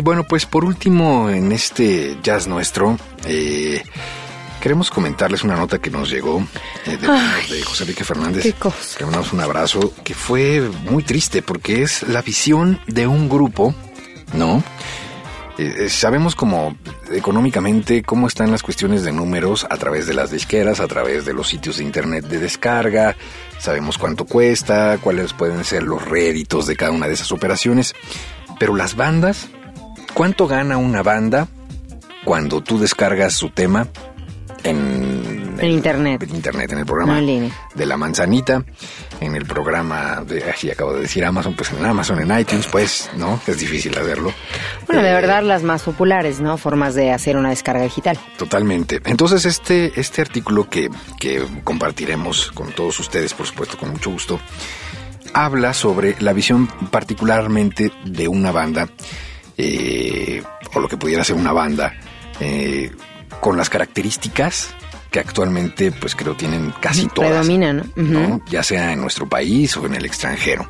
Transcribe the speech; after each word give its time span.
Y 0.00 0.02
bueno, 0.02 0.24
pues 0.24 0.46
por 0.46 0.64
último, 0.64 1.28
en 1.28 1.52
este 1.52 2.16
jazz 2.22 2.46
nuestro, 2.46 2.96
eh, 3.26 3.82
queremos 4.58 4.90
comentarles 4.90 5.44
una 5.44 5.56
nota 5.56 5.78
que 5.78 5.90
nos 5.90 6.08
llegó 6.08 6.42
eh, 6.86 6.96
de, 6.96 7.06
Ay, 7.06 7.50
de 7.50 7.62
José 7.62 7.82
Enrique 7.82 8.02
Fernández. 8.02 8.42
Le 8.98 9.04
mandamos 9.04 9.34
un 9.34 9.40
abrazo, 9.40 9.92
que 10.02 10.14
fue 10.14 10.62
muy 10.90 11.02
triste 11.02 11.42
porque 11.42 11.82
es 11.82 12.02
la 12.04 12.22
visión 12.22 12.80
de 12.86 13.06
un 13.06 13.28
grupo, 13.28 13.74
¿no? 14.32 14.64
Eh, 15.58 15.90
sabemos 15.90 16.34
como 16.34 16.78
económicamente 17.12 18.02
cómo 18.02 18.26
están 18.26 18.50
las 18.50 18.62
cuestiones 18.62 19.02
de 19.02 19.12
números 19.12 19.66
a 19.68 19.76
través 19.76 20.06
de 20.06 20.14
las 20.14 20.30
disqueras, 20.30 20.80
a 20.80 20.86
través 20.86 21.26
de 21.26 21.34
los 21.34 21.46
sitios 21.46 21.76
de 21.76 21.84
internet 21.84 22.24
de 22.24 22.38
descarga, 22.38 23.16
sabemos 23.58 23.98
cuánto 23.98 24.24
cuesta, 24.24 24.96
cuáles 24.96 25.34
pueden 25.34 25.62
ser 25.62 25.82
los 25.82 26.02
réditos 26.02 26.66
de 26.66 26.76
cada 26.76 26.90
una 26.90 27.06
de 27.06 27.12
esas 27.12 27.32
operaciones, 27.32 27.94
pero 28.58 28.74
las 28.74 28.96
bandas, 28.96 29.50
¿cuánto 30.14 30.46
gana 30.46 30.76
una 30.76 31.02
banda 31.02 31.48
cuando 32.24 32.60
tú 32.62 32.78
descargas 32.78 33.34
su 33.34 33.50
tema 33.50 33.88
en, 34.62 35.56
En 35.58 35.70
internet. 35.70 36.22
En 36.22 36.36
internet, 36.36 36.72
en 36.72 36.78
el 36.80 36.86
programa 36.86 37.20
No 37.20 37.50
de 37.74 37.86
la 37.86 37.96
manzanita, 37.96 38.62
en 39.20 39.34
el 39.34 39.46
programa 39.46 40.22
de, 40.26 40.44
acabo 40.70 40.92
de 40.92 41.00
decir 41.00 41.24
Amazon, 41.24 41.54
pues 41.54 41.72
en 41.72 41.84
Amazon, 41.84 42.20
en 42.20 42.38
iTunes, 42.38 42.66
pues, 42.66 43.10
¿no? 43.16 43.40
Es 43.46 43.58
difícil 43.58 43.96
hacerlo. 43.96 44.34
Bueno, 44.86 45.02
de 45.02 45.10
Eh, 45.10 45.14
verdad 45.14 45.42
las 45.42 45.62
más 45.62 45.82
populares, 45.82 46.40
¿no? 46.40 46.58
Formas 46.58 46.94
de 46.94 47.10
hacer 47.10 47.36
una 47.38 47.50
descarga 47.50 47.82
digital. 47.82 48.18
Totalmente. 48.36 49.00
Entonces, 49.06 49.46
este, 49.46 49.98
este 49.98 50.20
artículo 50.20 50.68
que, 50.68 50.90
que 51.18 51.42
compartiremos 51.64 52.52
con 52.52 52.72
todos 52.72 53.00
ustedes, 53.00 53.32
por 53.32 53.46
supuesto, 53.46 53.78
con 53.78 53.90
mucho 53.92 54.10
gusto, 54.10 54.38
habla 55.32 55.72
sobre 55.72 56.16
la 56.20 56.32
visión 56.34 56.66
particularmente 56.90 57.92
de 58.04 58.28
una 58.28 58.50
banda, 58.52 58.88
eh, 59.56 60.42
o 60.74 60.80
lo 60.80 60.88
que 60.88 60.96
pudiera 60.96 61.24
ser 61.24 61.36
una 61.36 61.52
banda, 61.52 61.94
eh, 62.40 62.90
con 63.40 63.56
las 63.56 63.70
características 63.70 64.74
que 65.10 65.18
actualmente, 65.18 65.90
pues 65.92 66.14
creo, 66.14 66.36
tienen 66.36 66.72
casi 66.80 67.06
todas. 67.08 67.30
Predomina, 67.30 67.72
¿no? 67.72 67.84
¿no? 67.96 68.40
ya 68.48 68.62
sea 68.62 68.92
en 68.92 69.00
nuestro 69.00 69.28
país 69.28 69.76
o 69.76 69.86
en 69.86 69.94
el 69.94 70.04
extranjero, 70.04 70.68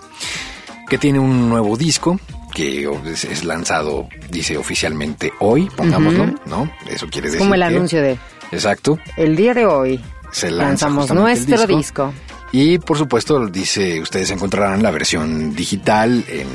que 0.89 0.99
tiene 0.99 1.19
un 1.19 1.49
nuevo 1.49 1.77
disco 1.77 2.19
que 2.55 2.89
es, 3.07 3.45
lanzado, 3.45 4.09
dice 4.31 4.57
oficialmente 4.57 5.33
hoy, 5.41 5.69
pongámoslo. 5.77 6.35
¿no? 6.47 6.71
Eso 6.89 7.07
quiere 7.09 7.29
decir 7.29 7.41
como 7.41 7.55
el 7.55 7.61
que- 7.61 7.67
anuncio 7.67 8.03
de 8.03 8.19
Exacto, 8.53 8.99
el 9.17 9.37
día 9.37 9.55
de 9.55 9.65
hoy 9.67 10.01
se 10.33 10.51
lanza 10.51 10.89
lanzamos 10.89 11.11
nuestro 11.13 11.67
disco. 11.67 12.13
Y 12.53 12.79
por 12.79 12.99
supuesto, 12.99 13.47
dice, 13.47 14.01
ustedes 14.01 14.31
encontrarán 14.33 14.83
la 14.83 14.91
versión 14.91 15.55
digital 15.55 16.25
en, 16.27 16.49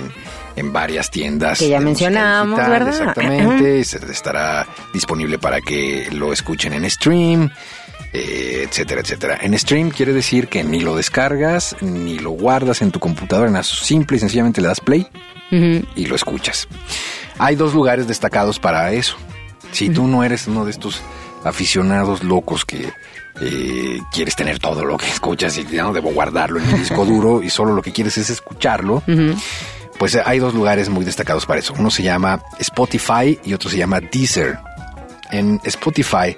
en 0.56 0.72
varias 0.74 1.12
tiendas. 1.12 1.60
Que 1.60 1.70
ya 1.70 1.80
mencionamos, 1.80 2.58
digital, 2.58 2.72
¿verdad? 2.72 2.90
Exactamente, 3.00 3.84
se- 3.84 4.12
estará 4.12 4.66
disponible 4.94 5.38
para 5.38 5.62
que 5.62 6.08
lo 6.12 6.32
escuchen 6.34 6.74
en 6.74 6.90
stream, 6.90 7.50
eh, 8.14 8.66
etcétera, 8.70 9.02
etcétera. 9.02 9.38
En 9.42 9.58
stream 9.60 9.90
quiere 9.90 10.14
decir 10.14 10.48
que 10.48 10.64
ni 10.64 10.80
lo 10.80 10.96
descargas, 10.96 11.76
ni 11.82 12.20
lo 12.20 12.32
guardas 12.32 12.82
en 12.82 12.92
tu 12.92 13.00
computadora, 13.00 13.50
nada, 13.50 13.64
simple 13.64 14.18
y 14.18 14.20
sencillamente 14.20 14.62
le 14.62 14.68
das 14.70 14.80
play 14.80 15.08
y 15.52 16.06
lo 16.08 16.16
escuchas. 16.16 16.68
Hay 17.38 17.56
dos 17.56 17.74
lugares 17.74 18.08
destacados 18.08 18.60
para 18.60 18.92
eso. 18.94 19.16
Si 19.72 19.90
tú 19.90 20.08
no 20.08 20.24
eres 20.24 20.48
uno 20.48 20.64
de 20.66 20.72
estos 20.72 21.02
aficionados 21.44 22.24
locos 22.24 22.66
que 22.66 22.92
eh, 23.42 24.00
quieres 24.14 24.36
tener 24.36 24.60
todo 24.60 24.86
lo 24.86 24.98
que 24.98 25.08
escuchas 25.12 25.58
y 25.58 25.66
ya 25.66 25.84
no 25.84 25.94
debo 25.94 26.12
guardarlo 26.12 26.60
en 26.60 26.68
mi 26.72 26.80
disco 26.80 27.06
duro 27.06 27.44
y 27.44 27.50
solo 27.50 27.74
lo 27.74 27.82
que 27.82 27.92
quieres 27.92 28.18
es 28.18 28.30
escucharlo, 28.30 29.04
Ujú. 29.08 29.36
Pues 29.98 30.16
hay 30.16 30.40
dos 30.40 30.54
lugares 30.54 30.90
muy 30.90 31.06
destacados 31.06 31.46
para 31.46 31.60
eso. 31.60 31.74
Uno 31.78 31.90
se 31.90 32.04
llama 32.04 32.42
Spotify 32.60 33.40
y 33.44 33.54
otro 33.54 33.70
se 33.70 33.78
llama 33.78 34.00
Deezer. 34.00 34.60
En 35.32 35.60
Spotify, 35.64 36.36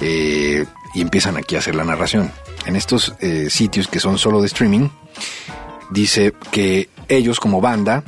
eh, 0.00 0.64
y 0.94 1.00
empiezan 1.00 1.36
aquí 1.36 1.56
a 1.56 1.58
hacer 1.58 1.74
la 1.74 1.84
narración, 1.84 2.30
en 2.66 2.76
estos 2.76 3.14
eh, 3.20 3.50
sitios 3.50 3.88
que 3.88 3.98
son 3.98 4.18
solo 4.18 4.40
de 4.40 4.46
streaming, 4.46 4.88
dice 5.90 6.32
que 6.50 6.88
ellos 7.08 7.40
como 7.40 7.60
banda 7.60 8.04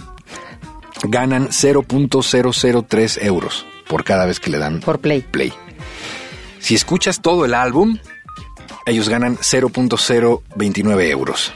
ganan 1.03 1.49
0.003 1.49 3.23
euros 3.23 3.67
por 3.89 4.05
cada 4.05 4.25
vez 4.25 4.41
que 4.41 4.51
le 4.51 4.59
dan 4.59 4.81
Por 4.81 5.01
play. 5.01 5.21
play. 5.21 5.53
Si 6.61 6.75
escuchas 6.75 7.21
todo 7.21 7.45
el 7.45 7.55
álbum, 7.55 7.99
ellos 8.87 9.09
ganan 9.09 9.37
0.029 9.37 11.09
euros. 11.11 11.53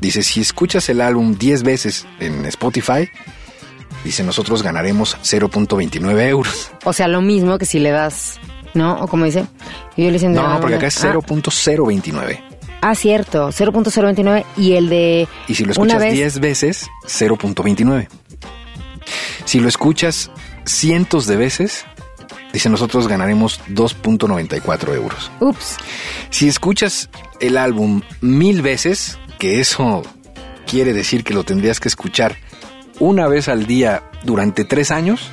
Dice, 0.00 0.22
si 0.22 0.40
escuchas 0.40 0.88
el 0.88 1.00
álbum 1.00 1.36
10 1.38 1.62
veces 1.62 2.06
en 2.20 2.44
Spotify, 2.46 3.08
dice, 4.04 4.22
nosotros 4.22 4.62
ganaremos 4.62 5.16
0.29 5.22 6.28
euros. 6.28 6.70
O 6.84 6.92
sea, 6.92 7.08
lo 7.08 7.20
mismo 7.22 7.58
que 7.58 7.66
si 7.66 7.78
le 7.78 7.90
das, 7.90 8.38
¿no? 8.74 9.00
O 9.00 9.08
como 9.08 9.24
dice, 9.24 9.46
yo 9.96 10.04
le 10.06 10.12
dicen 10.12 10.32
No, 10.32 10.48
no, 10.48 10.60
porque 10.60 10.76
acá 10.76 10.88
es 10.88 11.02
Ah, 11.04 11.14
0.029. 11.14 12.42
Ah, 12.80 12.94
cierto, 12.94 13.48
0.029 13.48 14.44
y 14.58 14.74
el 14.74 14.90
de 14.90 15.26
Y 15.48 15.54
si 15.54 15.64
lo 15.64 15.72
escuchas 15.72 16.00
vez 16.00 16.12
10 16.12 16.40
veces, 16.40 16.90
0.29. 17.06 18.08
Si 19.46 19.60
lo 19.60 19.68
escuchas 19.68 20.30
cientos 20.66 21.26
de 21.26 21.36
veces, 21.36 21.86
dice, 22.52 22.68
nosotros 22.68 23.08
ganaremos 23.08 23.60
2.94 23.70 24.94
euros. 24.94 25.30
Ups. 25.40 25.78
Si 26.28 26.46
escuchas 26.48 27.08
el 27.40 27.56
álbum 27.56 28.02
mil 28.20 28.60
veces, 28.60 29.18
que 29.38 29.60
eso 29.60 30.02
quiere 30.66 30.92
decir 30.92 31.24
que 31.24 31.34
lo 31.34 31.44
tendrías 31.44 31.80
que 31.80 31.88
escuchar 31.88 32.36
una 32.98 33.28
vez 33.28 33.48
al 33.48 33.66
día 33.66 34.04
durante 34.22 34.64
tres 34.64 34.90
años, 34.90 35.30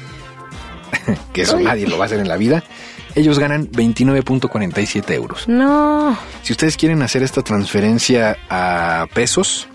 que 1.33 1.43
eso 1.43 1.59
nadie 1.59 1.87
lo 1.87 1.97
va 1.97 2.05
a 2.05 2.07
hacer 2.07 2.19
en 2.19 2.27
la 2.27 2.37
vida, 2.37 2.63
ellos 3.15 3.39
ganan 3.39 3.69
29.47 3.69 5.11
euros. 5.13 5.47
No. 5.47 6.17
Si 6.43 6.53
ustedes 6.53 6.77
quieren 6.77 7.01
hacer 7.01 7.23
esta 7.23 7.41
transferencia 7.41 8.37
a 8.49 9.07
pesos, 9.13 9.67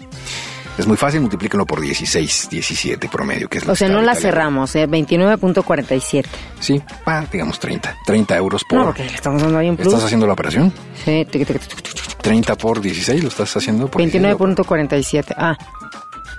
es 0.79 0.87
muy 0.87 0.97
fácil, 0.97 1.21
multiplíquenlo 1.21 1.67
por 1.67 1.81
16, 1.81 2.49
17 2.51 3.09
promedio, 3.09 3.49
que 3.49 3.59
es 3.59 3.65
lo 3.65 3.73
O 3.73 3.75
que 3.75 3.79
sea, 3.79 3.89
no 3.89 4.03
la 4.03 4.13
ahorita 4.13 4.29
cerramos, 4.29 4.75
¿eh? 4.77 4.87
29.47. 4.89 6.27
Sí, 6.61 6.83
ah, 7.07 7.25
digamos 7.31 7.59
30, 7.59 7.97
30 8.05 8.37
euros 8.37 8.65
por... 8.65 8.79
No, 8.79 8.85
porque 8.87 9.05
le 9.05 9.15
estamos 9.15 9.43
dando 9.43 9.59
ahí 9.59 9.69
un 9.71 9.77
plus. 9.77 9.89
¿Estás 9.89 10.05
haciendo 10.05 10.27
la 10.27 10.35
operación? 10.35 10.73
Sí, 11.05 11.27
tic, 11.31 11.47
tic, 11.47 11.59
tic, 11.61 11.61
tic, 11.61 11.83
tic, 11.83 11.93
tic. 11.95 12.17
30 12.23 12.57
por 12.57 12.81
16, 12.81 13.23
lo 13.23 13.29
estás 13.29 13.57
haciendo 13.57 13.89
por 13.89 14.03
29.47. 14.03 15.35
Ah. 15.37 15.57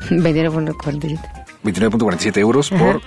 29.47. 0.10 1.20
29.47 1.64 2.38
euros 2.38 2.70
por... 2.70 3.02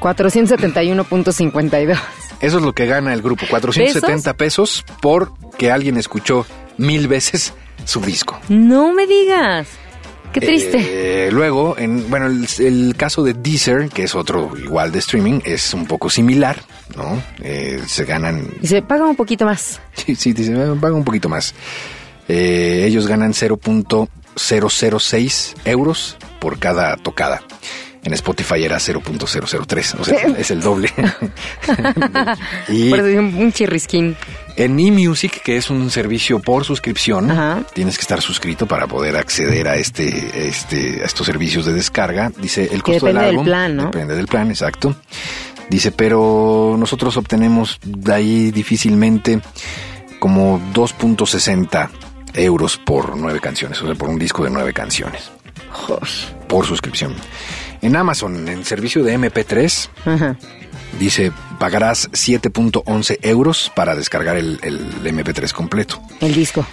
471.52. 0.00 1.98
Eso 2.40 2.58
es 2.58 2.62
lo 2.62 2.72
que 2.72 2.86
gana 2.86 3.12
el 3.12 3.20
grupo, 3.20 3.46
470 3.50 4.34
pesos 4.34 4.84
por 5.00 5.32
que 5.56 5.72
alguien 5.72 5.96
escuchó 5.96 6.46
mil 6.76 7.08
veces 7.08 7.52
su 7.84 8.00
disco. 8.00 8.38
No 8.48 8.92
me 8.92 9.08
digas. 9.08 9.66
Qué 10.32 10.40
triste. 10.40 11.26
Eh, 11.26 11.30
luego, 11.32 11.76
en, 11.78 12.08
bueno, 12.10 12.26
el, 12.26 12.46
el 12.58 12.94
caso 12.96 13.22
de 13.22 13.34
Deezer, 13.34 13.88
que 13.88 14.02
es 14.04 14.14
otro 14.14 14.52
igual 14.62 14.92
de 14.92 14.98
streaming, 15.00 15.40
es 15.44 15.72
un 15.74 15.86
poco 15.86 16.10
similar, 16.10 16.60
¿no? 16.96 17.22
Eh, 17.42 17.80
se 17.86 18.04
ganan, 18.04 18.46
Dice, 18.60 18.82
paga 18.82 19.06
un 19.06 19.16
poquito 19.16 19.44
más. 19.46 19.80
sí, 19.94 20.14
sí, 20.16 20.34
"Eh, 20.38 20.74
paga 20.80 20.94
un 20.94 21.04
poquito 21.04 21.28
más. 21.28 21.54
Eh, 22.28 22.84
ellos 22.86 23.06
ganan 23.06 23.32
0.006 23.32 25.54
euros 25.64 26.16
por 26.40 26.58
cada 26.58 26.96
tocada. 26.96 27.40
En 28.04 28.12
Spotify 28.14 28.64
era 28.64 28.78
0.003, 28.78 29.94
o 29.98 30.04
sea, 30.04 30.22
es 30.38 30.50
el 30.50 30.60
doble. 30.60 30.90
y 32.68 32.90
Por 32.90 33.00
eso 33.00 33.18
un 33.20 33.52
chirrisquín. 33.52 34.16
En 34.58 34.78
eMusic, 34.78 35.40
que 35.42 35.56
es 35.56 35.70
un 35.70 35.88
servicio 35.90 36.40
por 36.40 36.64
suscripción, 36.64 37.30
Ajá. 37.30 37.62
tienes 37.74 37.96
que 37.96 38.02
estar 38.02 38.20
suscrito 38.20 38.66
para 38.66 38.88
poder 38.88 39.16
acceder 39.16 39.68
a 39.68 39.76
este, 39.76 40.48
este, 40.48 41.00
a 41.02 41.06
estos 41.06 41.26
servicios 41.26 41.64
de 41.64 41.72
descarga. 41.72 42.32
Dice 42.36 42.68
el 42.72 42.82
costo 42.82 43.06
del 43.06 43.14
depende 43.14 43.20
del 43.20 43.28
álbum. 43.30 43.44
plan, 43.44 43.76
¿no? 43.76 43.84
Depende 43.84 44.16
del 44.16 44.26
plan, 44.26 44.50
exacto. 44.50 44.96
Dice, 45.70 45.92
pero 45.92 46.76
nosotros 46.76 47.16
obtenemos 47.16 47.78
de 47.84 48.12
ahí 48.12 48.50
difícilmente 48.50 49.40
como 50.18 50.58
2.60 50.74 51.88
euros 52.34 52.78
por 52.78 53.16
nueve 53.16 53.38
canciones, 53.40 53.80
o 53.82 53.86
sea, 53.86 53.94
por 53.94 54.08
un 54.08 54.18
disco 54.18 54.42
de 54.44 54.50
nueve 54.50 54.72
canciones, 54.72 55.30
por 56.48 56.66
suscripción. 56.66 57.14
En 57.80 57.94
Amazon, 57.94 58.48
en 58.48 58.64
servicio 58.64 59.04
de 59.04 59.16
MP3, 59.18 59.88
Ajá. 60.04 60.36
Dice, 60.98 61.32
pagarás 61.58 62.10
7.11 62.12 63.18
euros 63.22 63.70
para 63.74 63.94
descargar 63.94 64.36
el, 64.36 64.58
el 64.62 64.80
MP3 65.04 65.52
completo. 65.52 66.00
El 66.20 66.34
disco. 66.34 66.66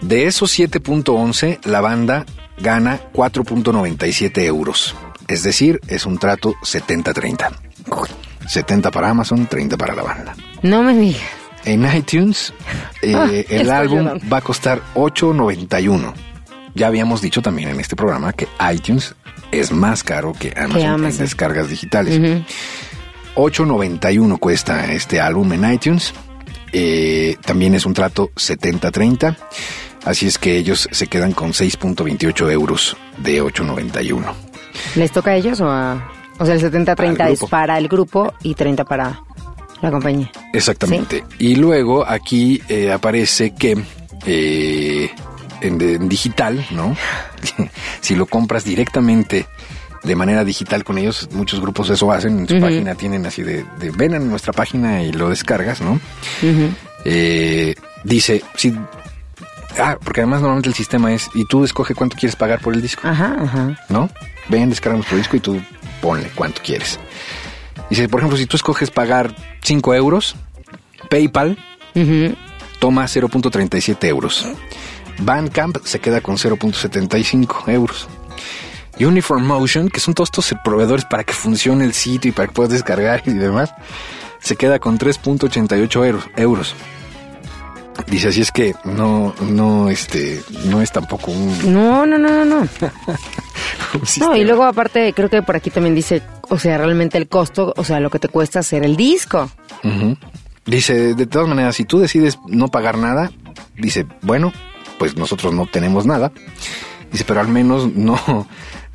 De 0.00 0.26
esos 0.26 0.58
7.11, 0.58 1.64
la 1.64 1.80
banda 1.80 2.26
gana 2.58 3.00
4.97 3.12 4.42
euros. 4.44 4.94
Es 5.28 5.42
decir, 5.42 5.80
es 5.88 6.06
un 6.06 6.18
trato 6.18 6.54
70-30. 6.62 7.50
70 8.48 8.90
para 8.90 9.08
Amazon, 9.10 9.46
30 9.46 9.76
para 9.76 9.94
la 9.94 10.02
banda. 10.02 10.34
No 10.62 10.82
me 10.82 10.94
digas. 10.96 11.22
En 11.64 11.84
iTunes, 11.96 12.52
eh, 13.02 13.14
Ah, 13.16 13.28
el 13.48 13.70
álbum 13.70 13.98
llorando. 14.00 14.28
va 14.28 14.38
a 14.38 14.40
costar 14.40 14.82
8.91. 14.94 16.12
Ya 16.74 16.86
habíamos 16.88 17.20
dicho 17.20 17.40
también 17.42 17.68
en 17.68 17.78
este 17.80 17.94
programa 17.96 18.32
que 18.32 18.48
iTunes 18.74 19.14
es 19.52 19.70
más 19.70 20.02
caro 20.02 20.32
que 20.32 20.52
Amazon, 20.56 20.80
en 20.80 20.86
Amazon. 20.88 21.18
descargas 21.18 21.68
digitales. 21.68 22.42
8.91 23.34 24.38
cuesta 24.38 24.92
este 24.92 25.20
álbum 25.20 25.52
en 25.52 25.72
iTunes. 25.72 26.12
Eh, 26.72 27.36
también 27.44 27.74
es 27.74 27.86
un 27.86 27.94
trato 27.94 28.30
70-30. 28.36 29.36
Así 30.04 30.26
es 30.26 30.38
que 30.38 30.56
ellos 30.56 30.88
se 30.90 31.06
quedan 31.06 31.32
con 31.32 31.52
6.28 31.52 32.50
euros 32.50 32.96
de 33.18 33.42
8.91. 33.42 34.24
¿Les 34.96 35.12
toca 35.12 35.30
a 35.30 35.36
ellos 35.36 35.60
o 35.60 35.68
a.? 35.68 36.10
O 36.38 36.46
sea, 36.46 36.54
el 36.54 36.60
70-30 36.60 36.96
Para 36.96 37.28
el 37.28 37.32
es 37.34 37.44
para 37.44 37.78
el 37.78 37.88
grupo 37.88 38.32
y 38.42 38.54
30 38.54 38.84
para 38.84 39.22
la 39.80 39.90
compañía. 39.90 40.30
Exactamente. 40.52 41.24
Y 41.38 41.56
luego 41.56 42.06
aquí 42.06 42.60
eh, 42.68 42.90
aparece 42.90 43.54
que 43.54 43.78
eh, 44.26 45.10
en, 45.60 45.80
en 45.80 46.08
digital, 46.08 46.66
¿no? 46.70 46.96
si 48.00 48.16
lo 48.16 48.26
compras 48.26 48.64
directamente 48.64 49.46
de 50.02 50.16
manera 50.16 50.44
digital 50.44 50.84
con 50.84 50.98
ellos, 50.98 51.28
muchos 51.32 51.60
grupos 51.60 51.90
eso 51.90 52.10
hacen. 52.10 52.40
En 52.40 52.48
su 52.48 52.60
página 52.60 52.94
tienen 52.94 53.24
así 53.26 53.42
de, 53.42 53.64
de 53.78 53.90
ven 53.90 54.14
a 54.14 54.18
nuestra 54.18 54.52
página 54.52 55.02
y 55.02 55.12
lo 55.12 55.28
descargas, 55.28 55.80
¿no? 55.80 56.00
Eh, 57.04 57.74
dice, 58.04 58.42
si... 58.56 58.74
Ah, 59.78 59.96
porque 60.02 60.20
además 60.20 60.40
normalmente 60.40 60.68
el 60.68 60.74
sistema 60.74 61.12
es, 61.14 61.30
y 61.34 61.46
tú 61.46 61.64
escoge 61.64 61.94
cuánto 61.94 62.16
quieres 62.16 62.36
pagar 62.36 62.60
por 62.60 62.74
el 62.74 62.82
disco. 62.82 63.08
Ajá, 63.08 63.36
ajá. 63.40 63.78
¿no? 63.88 64.10
Ven, 64.48 64.68
descarga 64.68 64.96
nuestro 64.96 65.16
disco 65.16 65.36
y 65.36 65.40
tú 65.40 65.62
ponle 66.02 66.30
cuánto 66.34 66.60
quieres. 66.62 66.98
Dice, 67.88 68.08
por 68.08 68.20
ejemplo, 68.20 68.36
si 68.36 68.46
tú 68.46 68.56
escoges 68.56 68.90
pagar 68.90 69.34
5 69.62 69.94
euros, 69.94 70.34
PayPal 71.08 71.58
toma 72.80 73.04
0.37 73.04 74.04
euros. 74.08 74.46
Bandcamp 75.20 75.78
se 75.84 76.00
queda 76.00 76.20
con 76.20 76.36
0.75 76.36 77.68
euros. 77.68 78.08
Uniform 78.98 79.44
Motion, 79.44 79.88
que 79.88 80.00
son 80.00 80.14
todos 80.14 80.28
estos 80.28 80.54
proveedores 80.64 81.04
para 81.04 81.24
que 81.24 81.32
funcione 81.32 81.84
el 81.84 81.92
sitio 81.92 82.30
y 82.30 82.32
para 82.32 82.48
que 82.48 82.54
puedas 82.54 82.72
descargar 82.72 83.22
y 83.26 83.32
demás, 83.32 83.74
se 84.40 84.56
queda 84.56 84.78
con 84.78 84.98
3.88 84.98 86.30
euros. 86.36 86.74
Dice, 88.06 88.28
así 88.28 88.40
es 88.40 88.50
que 88.50 88.74
no, 88.84 89.34
no, 89.40 89.88
este, 89.88 90.42
no 90.64 90.80
es 90.80 90.90
tampoco 90.92 91.30
un, 91.30 91.72
No, 91.72 92.06
no, 92.06 92.18
no, 92.18 92.44
no, 92.44 92.44
no. 92.44 92.68
No, 94.20 94.34
y 94.34 94.44
luego 94.44 94.64
aparte 94.64 95.12
creo 95.12 95.28
que 95.28 95.42
por 95.42 95.56
aquí 95.56 95.68
también 95.70 95.94
dice, 95.94 96.22
o 96.48 96.58
sea, 96.58 96.78
realmente 96.78 97.18
el 97.18 97.28
costo, 97.28 97.74
o 97.76 97.84
sea, 97.84 98.00
lo 98.00 98.08
que 98.08 98.18
te 98.18 98.28
cuesta 98.28 98.60
hacer 98.60 98.84
el 98.86 98.96
disco. 98.96 99.50
Dice, 100.64 101.14
de 101.14 101.26
todas 101.26 101.46
maneras, 101.48 101.76
si 101.76 101.84
tú 101.84 101.98
decides 101.98 102.38
no 102.46 102.68
pagar 102.68 102.96
nada, 102.96 103.30
dice, 103.76 104.06
bueno, 104.22 104.52
pues 104.98 105.16
nosotros 105.16 105.52
no 105.52 105.66
tenemos 105.66 106.06
nada. 106.06 106.32
Dice, 107.10 107.24
pero 107.24 107.40
al 107.40 107.48
menos 107.48 107.92
no, 107.92 108.46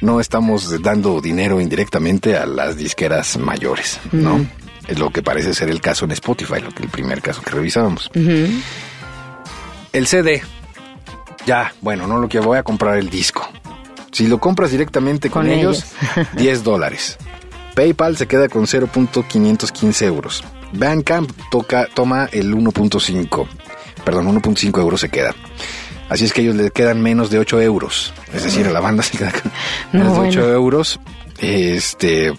no 0.02 0.20
estamos 0.20 0.82
dando 0.82 1.22
dinero 1.22 1.60
indirectamente 1.60 2.38
a 2.38 2.46
las 2.46 2.78
disqueras 2.78 3.38
mayores, 3.38 4.00
¿no? 4.12 4.46
Es 4.88 5.00
lo 5.00 5.10
que 5.10 5.22
parece 5.22 5.54
ser 5.54 5.70
el 5.70 5.82
caso 5.82 6.06
en 6.06 6.12
Spotify, 6.12 6.62
lo 6.62 6.72
que 6.72 6.84
el 6.84 6.90
primer 6.90 7.22
caso 7.22 7.42
que 7.42 7.52
revisábamos. 7.52 8.10
El 9.94 10.08
CD, 10.08 10.42
ya, 11.46 11.74
bueno, 11.82 12.08
no 12.08 12.20
lo 12.20 12.30
que 12.30 12.40
voy 12.40 12.58
a 12.58 12.64
comprar 12.64 12.98
el 12.98 13.10
disco. 13.10 13.48
Si 14.12 14.28
lo 14.28 14.40
compras 14.40 14.72
directamente 14.72 15.30
con, 15.30 15.44
Con 15.44 15.52
ellos, 15.52 15.86
10 16.34 16.64
dólares. 16.64 17.18
PayPal 17.76 18.18
se 18.18 18.28
queda 18.28 18.50
con 18.50 18.64
0.515 18.66 20.02
euros. 20.06 20.44
Bandcamp 20.74 21.32
toca, 21.52 21.88
toma 21.94 22.28
el 22.32 22.54
1.5. 22.56 23.48
Perdón, 24.04 24.42
1.5 24.42 24.80
euros 24.80 25.02
se 25.02 25.10
queda. 25.10 25.36
Así 26.10 26.26
es 26.26 26.34
que 26.34 26.42
ellos 26.42 26.56
le 26.56 26.72
quedan 26.72 27.02
menos 27.02 27.30
de 27.30 27.40
8 27.40 27.62
euros. 27.62 28.14
Es 28.34 28.44
decir, 28.44 28.66
a 28.68 28.72
la 28.72 28.80
banda 28.80 29.04
se 29.04 29.18
queda 29.18 29.32
con 29.32 29.52
No, 29.94 30.00
menos 30.00 30.14
de 30.14 30.28
8 30.30 30.40
bueno. 30.40 30.54
euros. 30.54 31.00
Este. 31.40 32.34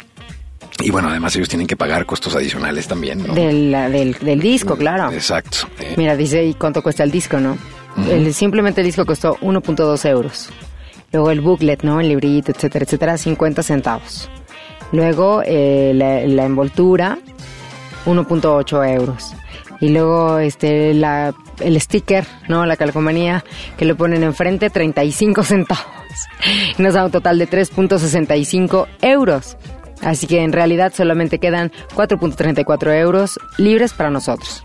Y 0.81 0.91
bueno, 0.91 1.09
además 1.09 1.35
ellos 1.37 1.49
tienen 1.49 1.67
que 1.67 1.77
pagar 1.77 2.07
costos 2.07 2.35
adicionales 2.37 2.87
también, 2.87 3.27
¿no? 3.27 3.35
Del, 3.35 3.73
del, 3.73 4.13
del 4.21 4.41
disco, 4.41 4.77
claro. 4.77 5.11
Exacto. 5.13 5.59
Eh, 5.81 5.95
Mira, 5.97 6.17
dice, 6.17 6.45
¿y 6.45 6.55
cuánto 6.55 6.83
cuesta 6.83 7.03
el 7.03 7.11
disco, 7.11 7.39
no? 7.41 7.59
el, 8.09 8.33
simplemente 8.33 8.81
el 8.81 8.87
disco 8.87 9.05
costó 9.05 9.37
1.2 9.39 10.09
euros. 10.09 10.51
Luego 11.11 11.31
el 11.33 11.41
booklet, 11.41 11.83
¿no? 11.83 12.01
El 12.01 12.09
librito, 12.11 12.53
etcétera, 12.53 12.85
etcétera, 12.85 13.19
50 13.19 13.63
centavos. 13.65 14.31
Luego 14.93 15.43
eh, 15.45 15.93
la, 15.95 16.21
la 16.27 16.45
envoltura, 16.45 17.19
1.8 18.07 18.95
euros. 18.95 19.35
Y 19.81 19.91
luego 19.91 20.39
este 20.39 20.93
la, 20.95 21.35
el 21.61 21.81
sticker, 21.81 22.27
¿no? 22.49 22.67
La 22.67 22.77
calcomanía 22.77 23.45
que 23.77 23.85
le 23.85 23.95
ponen 23.95 24.23
enfrente, 24.23 24.71
35 24.71 25.43
centavos. 25.45 25.85
Nos 26.79 26.95
da 26.95 27.05
un 27.05 27.11
total 27.11 27.39
de 27.39 27.49
3.65 27.49 28.87
euros. 29.03 29.57
Así 30.03 30.27
que 30.27 30.43
en 30.43 30.53
realidad 30.53 30.93
solamente 30.95 31.39
quedan 31.39 31.73
4.34 31.95 32.99
euros 33.01 33.39
libres 33.57 33.93
para 33.93 34.11
nosotros. 34.11 34.63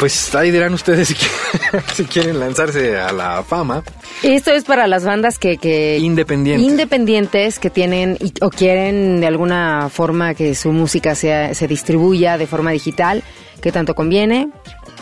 Pues 0.00 0.34
ahí 0.34 0.50
dirán 0.50 0.72
ustedes 0.74 1.08
si 1.08 1.14
quieren, 1.14 1.84
si 1.94 2.04
quieren 2.06 2.40
lanzarse 2.40 2.98
a 2.98 3.12
la 3.12 3.42
fama. 3.44 3.82
Esto 4.22 4.50
es 4.50 4.64
para 4.64 4.86
las 4.86 5.04
bandas 5.04 5.38
que... 5.38 5.58
que 5.58 5.98
Independientes. 5.98 6.66
Independientes 6.66 7.58
que 7.58 7.68
tienen 7.70 8.16
y- 8.18 8.32
o 8.40 8.48
quieren 8.50 9.20
de 9.20 9.26
alguna 9.26 9.88
forma 9.90 10.34
que 10.34 10.54
su 10.54 10.72
música 10.72 11.14
sea, 11.14 11.54
se 11.54 11.68
distribuya 11.68 12.38
de 12.38 12.46
forma 12.46 12.70
digital, 12.70 13.22
que 13.60 13.72
tanto 13.72 13.94
conviene, 13.94 14.48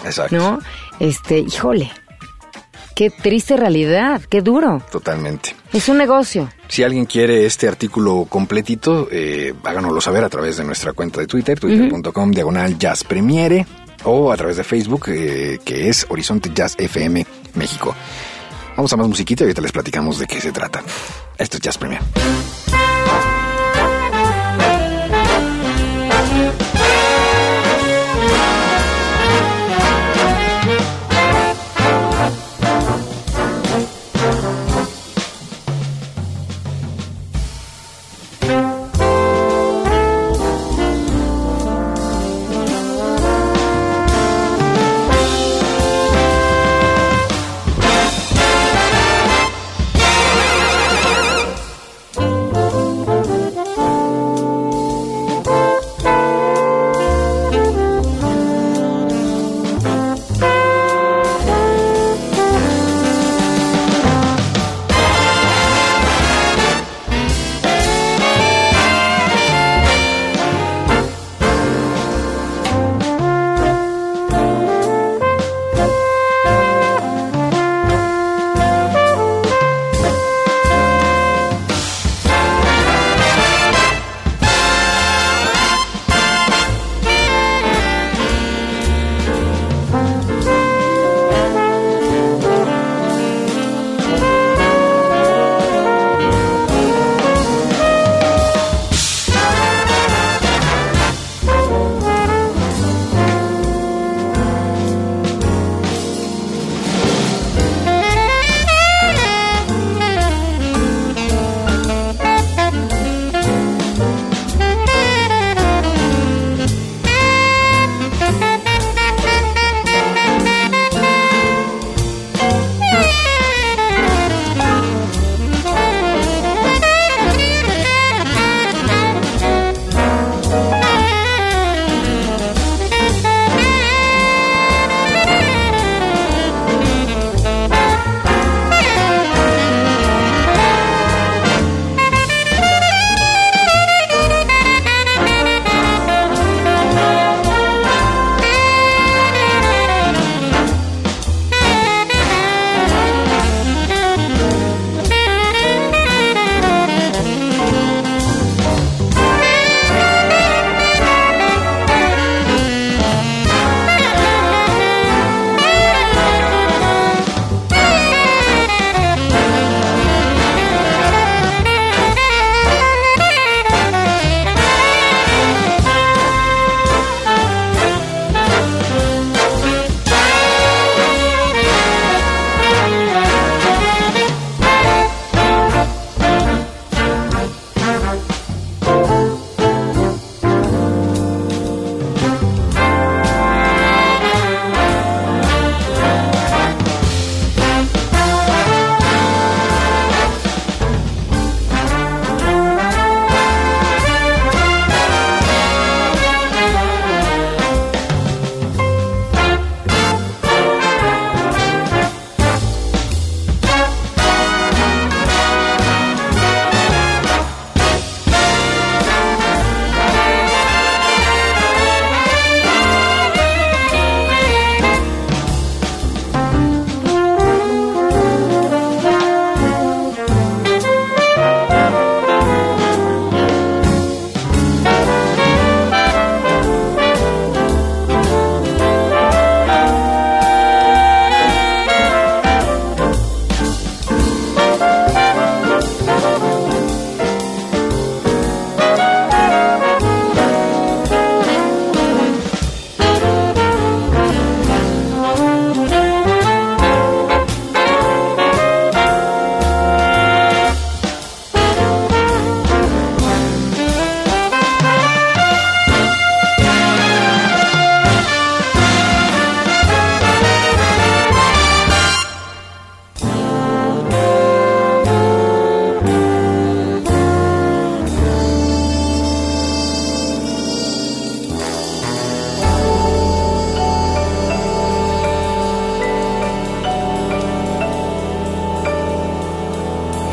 Exacto. 0.05 0.37
¿no? 0.37 0.59
Este, 0.99 1.39
híjole, 1.39 1.93
qué 2.97 3.11
triste 3.11 3.57
realidad, 3.57 4.21
qué 4.29 4.43
duro. 4.43 4.83
Totalmente. 4.91 5.55
Es 5.73 5.89
un 5.89 5.99
negocio. 5.99 6.49
Si 6.67 6.83
alguien 6.83 7.07
quiere 7.07 7.47
este 7.47 7.69
artículo 7.69 8.27
completito, 8.29 9.07
eh, 9.13 9.55
háganoslo 9.63 10.01
saber 10.01 10.25
a 10.25 10.29
través 10.29 10.57
de 10.57 10.65
nuestra 10.65 10.93
cuenta 10.93 11.21
de 11.21 11.29
Twitter, 11.29 11.59
twitter.com 11.61 12.31
diagonal 12.33 12.77
jazz 12.79 13.05
premiere, 13.05 13.65
o 14.05 14.33
a 14.33 14.37
través 14.37 14.57
de 14.57 14.65
Facebook, 14.65 15.07
eh, 15.09 15.59
que 15.65 15.89
es 15.89 16.07
Horizonte 16.09 16.51
Jazz 16.55 16.75
FM 16.79 17.27
México. 17.55 17.95
Vamos 18.77 18.93
a 18.93 18.97
más 18.97 19.09
musiquita 19.09 19.43
y 19.43 19.47
ahorita 19.47 19.61
les 19.61 19.73
platicamos 19.73 20.19
de 20.19 20.27
qué 20.27 20.41
se 20.41 20.53
trata. 20.53 20.83
Esto 21.37 21.57
es 21.57 21.63
Jazz 21.63 21.79
Premier. 21.79 22.01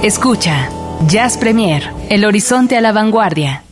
Escucha, 0.05 0.69
Jazz 1.07 1.35
Premier, 1.35 1.89
el 2.11 2.25
horizonte 2.25 2.77
a 2.77 2.81
la 2.81 2.91
vanguardia. 2.91 3.64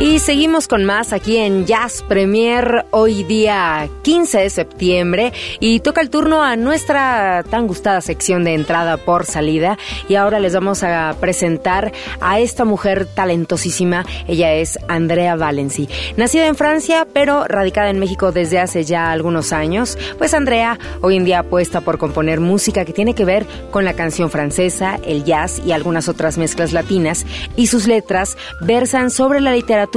Y 0.00 0.20
seguimos 0.20 0.68
con 0.68 0.84
más 0.84 1.12
aquí 1.12 1.38
en 1.38 1.66
Jazz 1.66 2.04
Premier, 2.06 2.84
hoy 2.92 3.24
día 3.24 3.88
15 4.02 4.38
de 4.38 4.48
septiembre, 4.50 5.32
y 5.58 5.80
toca 5.80 6.00
el 6.00 6.08
turno 6.08 6.44
a 6.44 6.54
nuestra 6.54 7.42
tan 7.50 7.66
gustada 7.66 8.00
sección 8.00 8.44
de 8.44 8.54
entrada 8.54 8.96
por 8.96 9.26
salida. 9.26 9.76
Y 10.08 10.14
ahora 10.14 10.38
les 10.38 10.54
vamos 10.54 10.84
a 10.84 11.16
presentar 11.18 11.90
a 12.20 12.38
esta 12.38 12.64
mujer 12.64 13.08
talentosísima. 13.12 14.06
Ella 14.28 14.54
es 14.54 14.78
Andrea 14.86 15.34
Valenci. 15.34 15.88
Nacida 16.16 16.46
en 16.46 16.54
Francia, 16.54 17.04
pero 17.12 17.48
radicada 17.48 17.90
en 17.90 17.98
México 17.98 18.30
desde 18.30 18.60
hace 18.60 18.84
ya 18.84 19.10
algunos 19.10 19.52
años, 19.52 19.98
pues 20.16 20.32
Andrea 20.32 20.78
hoy 21.00 21.16
en 21.16 21.24
día 21.24 21.40
apuesta 21.40 21.80
por 21.80 21.98
componer 21.98 22.38
música 22.38 22.84
que 22.84 22.92
tiene 22.92 23.14
que 23.14 23.24
ver 23.24 23.46
con 23.72 23.84
la 23.84 23.94
canción 23.94 24.30
francesa, 24.30 25.00
el 25.04 25.24
jazz 25.24 25.60
y 25.66 25.72
algunas 25.72 26.08
otras 26.08 26.38
mezclas 26.38 26.72
latinas, 26.72 27.26
y 27.56 27.66
sus 27.66 27.88
letras 27.88 28.36
versan 28.60 29.10
sobre 29.10 29.40
la 29.40 29.50
literatura 29.50 29.87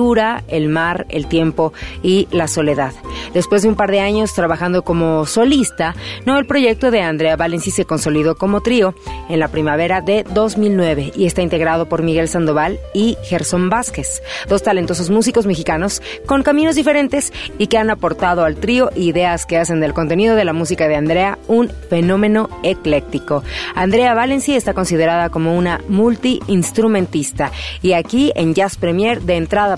el 0.48 0.69
mar, 0.69 1.05
el 1.10 1.27
tiempo 1.27 1.74
y 2.01 2.27
la 2.31 2.48
soledad. 2.48 2.93
Después 3.33 3.62
de 3.62 3.69
un 3.69 3.75
par 3.75 3.91
de 3.91 4.00
años 4.00 4.33
trabajando 4.33 4.83
como 4.83 5.25
solista, 5.25 5.95
no 6.25 6.38
el 6.38 6.45
proyecto 6.45 6.91
de 6.91 7.01
Andrea 7.01 7.36
Valenci 7.36 7.71
se 7.71 7.86
consolidó 7.86 8.36
como 8.36 8.62
trío 8.62 8.95
en 9.29 9.39
la 9.39 9.50
primavera 9.50 10.01
de 10.01 10.24
2009 10.33 11.12
y 11.15 11.25
está 11.25 11.41
integrado 11.41 11.88
por 11.88 12.03
Miguel 12.03 12.27
Sandoval 12.27 12.79
y 12.93 13.17
Gerson 13.24 13.69
Vázquez, 13.69 14.21
dos 14.50 14.63
talentosos 14.63 15.10
músicos 15.10 15.45
mexicanos 15.45 16.01
con 16.25 16.43
caminos 16.43 16.75
diferentes 16.75 17.31
y 17.57 17.67
que 17.67 17.77
han 17.77 17.89
aportado 17.89 18.43
al 18.43 18.55
trío 18.55 18.89
ideas 18.95 19.45
que 19.45 19.57
hacen 19.57 19.79
del 19.81 19.93
contenido 19.93 20.36
de 20.36 20.45
la 20.45 20.53
música 20.53 20.88
de 20.88 20.95
Andrea 20.95 21.38
un 21.48 21.69
fenómeno 21.89 22.50
ecléctico. 22.63 23.43
Andrea 23.75 24.13
Valenci 24.13 24.55
está 24.55 24.74
considerada 24.74 25.29
como 25.29 25.55
una 25.55 25.79
multi-instrumentista 25.88 27.51
y 27.81 27.93
aquí 27.93 28.31
en 28.36 28.53
Jazz 28.53 28.77
Premier 28.77 29.21
de 29.21 29.36
entrada 29.36 29.77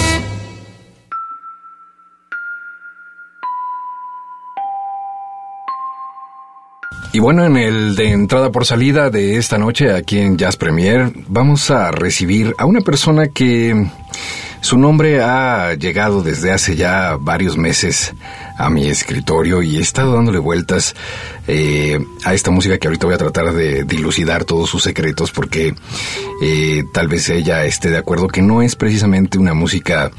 Y 7.13 7.19
bueno, 7.19 7.45
en 7.45 7.57
el 7.57 7.95
de 7.95 8.11
entrada 8.11 8.51
por 8.51 8.65
salida 8.65 9.09
de 9.09 9.35
esta 9.35 9.57
noche 9.57 9.91
aquí 9.91 10.19
en 10.19 10.37
Jazz 10.37 10.55
Premier, 10.55 11.11
vamos 11.27 11.69
a 11.69 11.91
recibir 11.91 12.55
a 12.57 12.65
una 12.65 12.79
persona 12.79 13.27
que 13.27 13.85
su 14.61 14.77
nombre 14.77 15.21
ha 15.21 15.73
llegado 15.73 16.23
desde 16.23 16.53
hace 16.53 16.77
ya 16.77 17.17
varios 17.19 17.57
meses 17.57 18.13
a 18.61 18.69
mi 18.69 18.87
escritorio 18.87 19.61
y 19.61 19.77
he 19.77 19.81
estado 19.81 20.13
dándole 20.15 20.39
vueltas 20.39 20.95
eh, 21.47 21.99
a 22.23 22.33
esta 22.33 22.51
música 22.51 22.77
que 22.77 22.87
ahorita 22.87 23.07
voy 23.07 23.15
a 23.15 23.17
tratar 23.17 23.53
de 23.53 23.83
dilucidar 23.83 24.45
todos 24.45 24.69
sus 24.69 24.83
secretos 24.83 25.31
porque 25.31 25.73
eh, 26.41 26.83
tal 26.93 27.07
vez 27.07 27.29
ella 27.29 27.65
esté 27.65 27.89
de 27.89 27.97
acuerdo 27.97 28.27
que 28.27 28.41
no 28.41 28.61
es 28.61 28.75
precisamente 28.75 29.37
una 29.37 29.53
música 29.53 30.11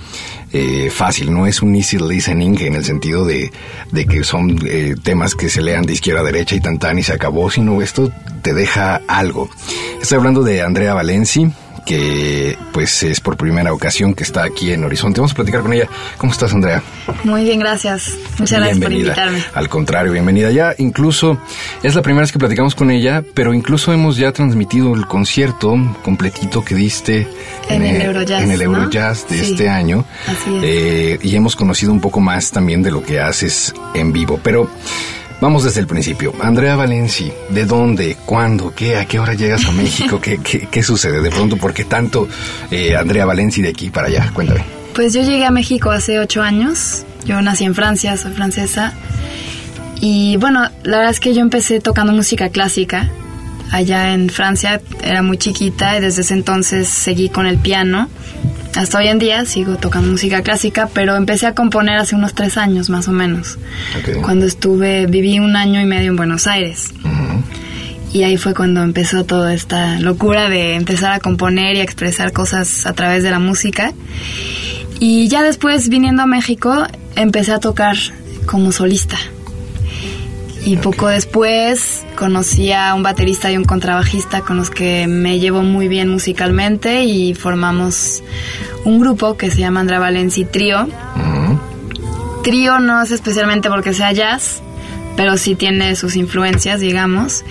eh, 0.53 0.91
fácil, 0.91 1.33
no 1.33 1.47
es 1.47 1.63
un 1.63 1.75
easy 1.75 1.99
listening 1.99 2.61
en 2.61 2.75
el 2.75 2.85
sentido 2.85 3.25
de, 3.25 3.53
de 3.91 4.07
que 4.07 4.25
son 4.25 4.59
temas 5.03 5.35
que 5.35 5.49
se 5.49 5.63
lean 5.63 5.87
de 5.87 5.95
izquierda 5.95 6.21
a 6.21 6.25
derecha 6.25 6.55
y 6.55 6.61
tan 6.61 6.79
tan 6.79 6.99
y 6.99 7.03
se 7.03 7.13
acabó, 7.13 7.51
sino 7.51 7.81
esto 7.81 8.13
te 8.43 8.53
deja 8.53 9.01
algo. 9.09 9.49
Estoy 10.01 10.19
hablando 10.19 10.43
de 10.43 10.63
Andrea 10.63 10.95
Valenci, 10.95 11.51
que 11.85 12.57
pues 12.73 13.03
es 13.03 13.21
por 13.21 13.37
primera 13.37 13.73
ocasión 13.73 14.15
que 14.15 14.23
está 14.23 14.45
aquí 14.45 14.73
en 14.73 14.85
Horizonte. 14.85 15.21
Vamos 15.21 15.33
a 15.33 15.35
platicar 15.35 15.63
con 15.63 15.73
ella. 15.73 15.89
¿Cómo 16.17 16.33
estás, 16.33 16.53
Andrea? 16.53 16.83
Muy 17.25 17.45
bien, 17.45 17.59
gracias. 17.59 18.15
Muchas 18.39 18.59
gracias 18.59 18.79
por 18.79 18.93
invitarme. 18.93 19.43
Al 19.55 19.69
contrario, 19.69 20.13
bienvenida. 20.13 20.51
Ya 20.51 20.75
incluso 20.79 21.39
es 21.83 21.95
la 21.95 22.03
primera 22.03 22.23
vez 22.23 22.33
que 22.33 22.39
platicamos 22.39 22.75
con 22.75 22.91
ella, 22.91 23.23
pero 23.35 23.55
incluso 23.55 23.93
hemos 23.93 24.17
ya 24.17 24.33
transmitido 24.33 24.95
el 24.95 25.07
concierto 25.07 25.75
completito 26.03 26.65
que 26.65 26.75
diste 26.75 27.29
en, 27.69 27.83
el, 27.83 28.03
Eurojazz, 28.03 28.43
en 28.43 28.51
el 28.51 28.63
Eurojazz 28.63 29.29
de 29.29 29.41
este 29.41 29.69
año. 29.69 30.05
Así 30.27 30.57
es. 30.57 30.65
Eh, 30.65 31.19
y 31.23 31.37
hemos 31.37 31.57
conocido 31.57 31.93
un 31.93 32.01
poco 32.01 32.21
más 32.21 32.51
también 32.51 32.83
de 32.83 32.91
lo 32.91 33.03
que 33.03 33.21
haces 33.21 33.75
en 33.95 34.13
vivo. 34.13 34.41
Pero 34.43 34.71
Vamos 35.43 35.65
desde 35.65 35.81
el 35.81 35.89
principio. 35.89 36.33
Andrea 36.41 36.77
Valenci, 36.77 37.33
¿de 37.49 37.67
dónde? 37.67 38.17
¿Cuándo? 38.25 38.73
¿Qué? 38.73 38.97
¿A 38.97 39.07
qué 39.07 39.19
hora 39.19 39.35
llegas 39.35 39.67
a 39.67 39.73
México? 39.73 40.21
¿Qué, 40.21 40.39
qué, 40.39 40.83
sucede 40.85 41.21
de 41.21 41.31
pronto? 41.33 41.57
¿Por 41.57 41.75
qué 41.75 41.83
tanto 41.83 42.29
eh, 42.71 42.95
Andrea 42.95 43.27
Valenci 43.27 43.61
de 43.61 43.71
aquí 43.71 43.91
para 43.91 44.07
allá? 44.07 44.31
Cuéntame. 44.33 44.65
Pues 44.95 45.13
yo 45.13 45.21
llegué 45.23 45.45
a 45.45 45.51
México 45.51 45.91
hace 45.91 46.21
ocho 46.21 46.43
años. 46.43 47.05
Yo 47.25 47.43
nací 47.43 47.65
en 47.65 47.75
Francia, 47.75 48.17
soy 48.17 48.35
francesa. 48.35 48.93
Y 50.01 50.37
bueno, 50.37 50.63
la 50.85 50.99
verdad 50.99 51.11
es 51.11 51.19
que 51.19 51.35
yo 51.35 51.41
empecé 51.41 51.81
tocando 51.81 52.13
música 52.13 52.49
clásica 52.51 53.11
allá 53.73 54.15
en 54.15 54.29
Francia. 54.29 54.81
Era 55.03 55.23
muy 55.23 55.39
chiquita 55.39 55.99
y 55.99 56.01
desde 56.01 56.23
ese 56.23 56.35
entonces 56.35 56.89
seguí 56.89 57.29
con 57.29 57.47
el 57.47 57.59
piano 57.59 58.09
hasta 58.75 58.99
hoy 58.99 59.09
en 59.09 59.19
día 59.19 59.45
sigo 59.45 59.77
tocando 59.77 60.11
música 60.11 60.43
clásica, 60.43 60.89
pero 60.93 61.17
empecé 61.17 61.47
a 61.47 61.55
componer 61.55 61.99
hace 61.99 62.15
unos 62.15 62.35
tres 62.35 62.57
años 62.57 62.89
más 62.89 63.07
o 63.07 63.13
menos. 63.13 63.59
Cuando 64.23 64.47
estuve, 64.47 65.07
viví 65.07 65.39
un 65.39 65.57
año 65.57 65.81
y 65.81 65.85
medio 65.85 66.11
en 66.11 66.17
Buenos 66.17 66.47
Aires. 66.47 66.93
Y 68.13 68.25
ahí 68.25 68.37
fue 68.37 68.55
cuando 68.55 68.83
empezó 68.83 69.25
toda 69.25 69.55
esta 69.55 69.99
locura 70.01 70.49
de 70.49 70.75
empezar 70.75 71.13
a 71.13 71.19
componer 71.19 71.77
y 71.77 71.81
a 71.81 71.83
expresar 71.83 72.33
cosas 72.33 72.87
a 72.87 72.93
través 72.95 73.23
de 73.23 73.31
la 73.31 73.39
música. 73.39 73.93
Y 75.01 75.29
ya 75.29 75.43
después, 75.43 75.89
viniendo 75.89 76.23
a 76.23 76.27
México, 76.27 76.87
empecé 77.17 77.53
a 77.53 77.59
tocar 77.59 77.97
como 78.47 78.73
solista. 78.73 79.19
Y 80.65 80.77
poco 80.77 81.09
después 81.09 82.05
conocí 82.15 82.73
a 82.73 82.95
un 82.95 83.03
baterista 83.03 83.51
y 83.51 83.57
un 83.57 83.65
contrabajista 83.65 84.43
con 84.43 84.57
los 84.57 84.71
que 84.71 85.09
me 85.09 85.41
llevo 85.41 85.63
muy 85.63 85.89
bien 85.89 86.09
musicalmente 86.09 87.05
y 87.05 87.35
formamos 87.35 88.23
un 88.85 89.01
grupo 89.01 89.37
que 89.37 89.51
se 89.51 89.59
llama 89.59 89.81
Andrea 89.81 89.99
Valenci 89.99 90.45
Trío. 90.45 90.87
Trío 92.45 92.79
no 92.79 93.03
es 93.03 93.11
especialmente 93.11 93.69
porque 93.69 93.93
sea 93.93 94.13
jazz, 94.13 94.63
pero 95.17 95.37
sí 95.37 95.57
tiene 95.57 95.97
sus 95.97 96.15
influencias, 96.15 96.79
digamos. 96.79 97.45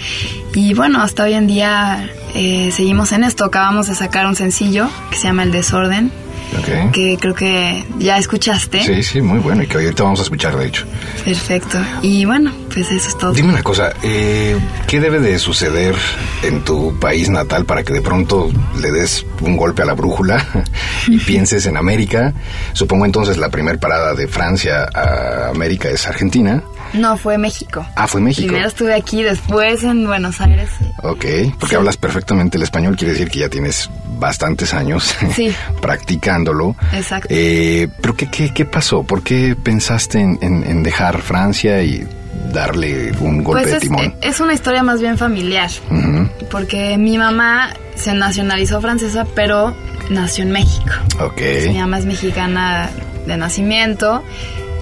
Y 0.56 0.74
bueno, 0.74 1.01
hasta 1.01 1.24
hoy 1.24 1.34
en 1.34 1.48
día 1.48 2.10
eh, 2.34 2.72
seguimos 2.72 3.12
en 3.12 3.25
esto. 3.25 3.44
Acabamos 3.44 3.88
de 3.88 3.96
sacar 3.96 4.25
un 4.25 4.36
sencillo 4.36 4.89
que 5.10 5.18
se 5.18 5.24
llama 5.24 5.44
El 5.44 5.51
Desorden 5.51 6.12
que 6.91 7.17
creo 7.20 7.34
que 7.34 7.84
ya 8.00 8.17
escuchaste. 8.17 8.81
Sí, 8.81 9.03
sí, 9.03 9.22
muy 9.22 9.39
bueno 9.39 9.63
y 9.63 9.67
que 9.67 9.77
ahorita 9.77 10.03
vamos 10.03 10.20
a 10.20 10.24
escuchar, 10.24 10.58
de 10.58 10.67
hecho. 10.67 10.86
Perfecto. 11.24 11.77
Y 12.01 12.25
bueno, 12.25 12.51
pues 12.74 12.91
eso 12.91 13.10
es 13.10 13.17
todo. 13.17 13.34
Dime 13.34 13.50
una 13.50 13.63
cosa, 13.63 13.93
eh, 14.03 14.58
¿qué 14.88 15.00
debe 15.00 15.20
de 15.20 15.38
suceder 15.39 15.96
en 16.43 16.63
tu 16.63 16.98
país 17.00 17.29
natal 17.29 17.65
para 17.65 17.84
que 17.84 17.93
de 17.93 18.01
pronto 18.01 18.50
le 18.81 18.91
des 18.91 19.25
un 19.41 19.58
golpe 19.58 19.81
a 19.81 19.86
la 19.86 19.93
brújula 19.93 20.46
y 21.08 21.17
pienses 21.25 21.65
en 21.65 21.77
América? 21.77 22.34
Supongo 22.74 23.05
entonces 23.05 23.37
la 23.37 23.50
primera 23.50 23.79
parada 23.79 24.14
de 24.14 24.27
Francia 24.27 24.90
a 24.94 25.50
América 25.50 25.90
es 25.90 26.07
Argentina. 26.07 26.64
No, 26.94 27.18
fue 27.18 27.38
México. 27.38 27.86
Ah, 27.96 28.08
fue 28.08 28.22
México. 28.22 28.48
Primero 28.48 28.68
estuve 28.68 28.94
aquí, 28.94 29.24
después 29.24 29.84
en 29.84 30.06
Buenos 30.06 30.42
Aires. 30.42 30.70
Ok, 31.04 31.25
porque 31.60 31.75
hablas 31.75 31.98
perfectamente 31.98 32.58
el 32.58 32.64
español, 32.64 32.96
quiere 32.96 33.14
decir 33.14 33.30
que 33.30 33.40
ya 33.40 33.50
tienes 33.50 33.90
bastantes 34.20 34.74
años 34.74 35.16
practicándolo. 35.82 36.75
Exacto. 36.94 37.27
Eh, 37.32 37.88
pero 38.01 38.16
¿qué, 38.16 38.27
qué, 38.30 38.66
pasó? 38.66 39.04
¿Por 39.04 39.24
qué 39.24 39.56
pensaste 39.62 40.20
en, 40.20 40.84
dejar 40.84 41.22
Francia 41.22 41.82
y 41.84 42.08
darle 42.54 43.12
un 43.20 43.44
golpe 43.44 43.64
pues 43.64 43.74
de 43.74 43.80
timón? 43.80 44.16
Es, 44.22 44.40
una 44.40 44.54
historia 44.54 44.84
más 44.84 45.01
bien 45.01 45.18
familiar, 45.18 45.70
porque 46.50 46.98
mi 46.98 47.18
mamá 47.18 47.74
se 47.96 48.14
nacionalizó 48.14 48.82
francesa, 48.82 49.25
pero 49.36 49.75
nació 50.10 50.44
en 50.44 50.51
México. 50.51 50.92
Ok. 51.20 51.42
mi 51.68 51.80
mamá 51.80 52.00
es 52.00 52.06
mexicana 52.06 52.90
de 53.25 53.38
nacimiento 53.38 54.24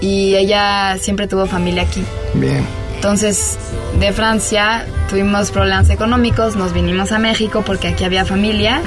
y 0.01 0.35
ella 0.35 0.97
siempre 0.99 1.27
tuvo 1.27 1.45
familia 1.45 1.83
aquí. 1.83 2.03
Bien. 2.33 2.65
Entonces, 2.95 3.57
de 3.99 4.11
Francia 4.11 4.85
tuvimos 5.09 5.51
problemas 5.51 5.89
económicos, 5.89 6.55
nos 6.55 6.73
vinimos 6.73 7.11
a 7.11 7.19
México 7.19 7.63
porque 7.65 7.87
aquí 7.87 8.03
había 8.03 8.25
familia 8.25 8.81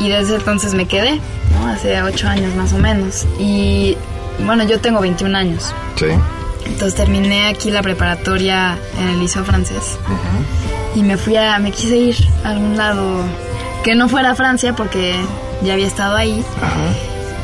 y 0.00 0.08
desde 0.08 0.36
entonces 0.36 0.72
me 0.72 0.86
quedé, 0.86 1.20
¿no? 1.52 1.66
Hace 1.68 2.02
ocho 2.02 2.28
años 2.28 2.54
más 2.54 2.72
o 2.72 2.78
menos. 2.78 3.26
Y 3.38 3.96
bueno, 4.44 4.64
yo 4.64 4.80
tengo 4.80 5.00
21 5.00 5.36
años. 5.36 5.74
Sí. 5.96 6.06
Entonces 6.64 6.94
terminé 6.94 7.48
aquí 7.48 7.70
la 7.70 7.82
preparatoria 7.82 8.78
en 8.98 9.08
el 9.08 9.20
liceo 9.20 9.44
francés 9.44 9.98
y 10.96 11.02
me 11.02 11.16
fui 11.16 11.36
a, 11.36 11.58
me 11.58 11.70
quise 11.70 11.96
ir 11.96 12.16
a 12.42 12.50
algún 12.50 12.76
lado 12.76 13.22
que 13.84 13.94
no 13.94 14.08
fuera 14.08 14.34
Francia 14.34 14.74
porque 14.74 15.14
ya 15.62 15.74
había 15.74 15.86
estado 15.86 16.16
ahí. 16.16 16.42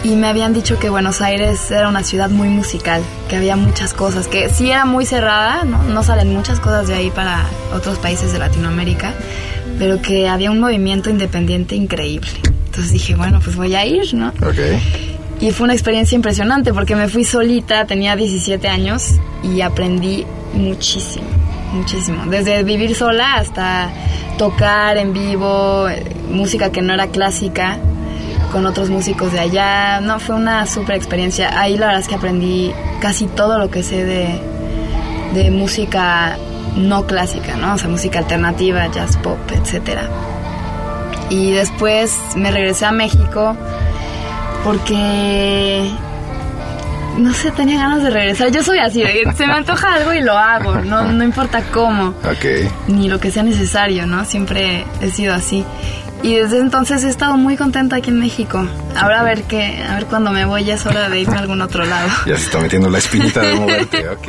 Y 0.04 0.16
me 0.16 0.26
habían 0.26 0.52
dicho 0.52 0.78
que 0.78 0.90
Buenos 0.90 1.20
Aires 1.20 1.70
era 1.70 1.88
una 1.88 2.02
ciudad 2.02 2.28
muy 2.28 2.48
musical, 2.48 3.02
que 3.28 3.36
había 3.36 3.56
muchas 3.56 3.94
cosas, 3.94 4.26
que 4.26 4.48
sí 4.48 4.70
era 4.70 4.84
muy 4.84 5.06
cerrada, 5.06 5.64
¿no? 5.64 5.82
no 5.84 6.02
salen 6.02 6.34
muchas 6.34 6.58
cosas 6.58 6.88
de 6.88 6.94
ahí 6.94 7.10
para 7.10 7.46
otros 7.72 7.98
países 7.98 8.32
de 8.32 8.38
Latinoamérica, 8.38 9.14
pero 9.78 10.02
que 10.02 10.28
había 10.28 10.50
un 10.50 10.58
movimiento 10.58 11.08
independiente 11.08 11.76
increíble. 11.76 12.30
Entonces 12.66 12.92
dije, 12.92 13.14
bueno, 13.14 13.40
pues 13.42 13.54
voy 13.54 13.74
a 13.74 13.84
ir, 13.86 14.12
¿no? 14.14 14.28
Ok. 14.28 14.58
Y 15.40 15.50
fue 15.50 15.64
una 15.64 15.74
experiencia 15.74 16.16
impresionante 16.16 16.72
porque 16.72 16.96
me 16.96 17.08
fui 17.08 17.24
solita, 17.24 17.84
tenía 17.86 18.16
17 18.16 18.66
años 18.68 19.16
y 19.42 19.60
aprendí 19.60 20.24
muchísimo, 20.54 21.26
muchísimo. 21.72 22.24
Desde 22.26 22.62
vivir 22.62 22.94
sola 22.94 23.34
hasta 23.34 23.90
tocar 24.38 24.96
en 24.96 25.12
vivo, 25.12 25.88
eh, 25.88 26.04
música 26.30 26.70
que 26.70 26.80
no 26.80 26.94
era 26.94 27.08
clásica, 27.08 27.78
con 28.52 28.66
otros 28.66 28.90
músicos 28.90 29.32
de 29.32 29.40
allá. 29.40 30.00
No, 30.00 30.20
fue 30.20 30.36
una 30.36 30.66
super 30.66 30.94
experiencia. 30.96 31.58
Ahí 31.58 31.76
la 31.76 31.86
verdad 31.86 32.02
es 32.02 32.08
que 32.08 32.14
aprendí 32.14 32.72
casi 33.00 33.26
todo 33.26 33.58
lo 33.58 33.70
que 33.70 33.82
sé 33.82 34.04
de, 34.04 34.38
de 35.34 35.50
música 35.50 36.36
no 36.76 37.06
clásica, 37.06 37.56
¿no? 37.56 37.74
O 37.74 37.78
sea, 37.78 37.88
música 37.88 38.18
alternativa, 38.20 38.86
jazz 38.88 39.16
pop, 39.16 39.38
etcétera. 39.50 40.02
Y 41.30 41.50
después 41.52 42.14
me 42.36 42.50
regresé 42.50 42.84
a 42.86 42.92
México 42.92 43.56
porque 44.64 45.90
no 47.18 47.32
sé, 47.34 47.50
tenía 47.50 47.78
ganas 47.78 48.02
de 48.02 48.10
regresar. 48.10 48.50
Yo 48.50 48.62
soy 48.62 48.78
así, 48.78 49.02
de 49.02 49.12
que 49.24 49.32
se 49.34 49.46
me 49.46 49.52
antoja 49.52 49.94
algo 49.94 50.14
y 50.14 50.20
lo 50.22 50.32
hago, 50.38 50.76
no, 50.76 51.02
no 51.12 51.24
importa 51.24 51.62
cómo, 51.72 52.08
Ok. 52.24 52.70
ni 52.88 53.08
lo 53.08 53.20
que 53.20 53.30
sea 53.30 53.42
necesario, 53.42 54.06
¿no? 54.06 54.24
Siempre 54.24 54.86
he 55.00 55.10
sido 55.10 55.34
así. 55.34 55.64
Y 56.22 56.36
desde 56.36 56.58
entonces 56.58 57.02
he 57.04 57.08
estado 57.08 57.36
muy 57.36 57.56
contenta 57.56 57.96
aquí 57.96 58.10
en 58.10 58.20
México. 58.20 58.64
Ahora 58.96 59.20
a 59.20 59.24
ver 59.24 59.42
qué, 59.44 59.82
a 59.82 59.94
ver 59.94 60.06
cuando 60.06 60.30
me 60.30 60.44
voy 60.44 60.64
ya 60.64 60.74
es 60.74 60.86
hora 60.86 61.08
de 61.08 61.20
irme 61.20 61.36
a 61.36 61.40
algún 61.40 61.60
otro 61.60 61.84
lado. 61.84 62.08
Ya 62.26 62.36
se 62.36 62.44
está 62.44 62.60
metiendo 62.60 62.88
la 62.88 62.98
espinita 62.98 63.40
de 63.40 63.54
moverte, 63.58 64.08
ok. 64.08 64.28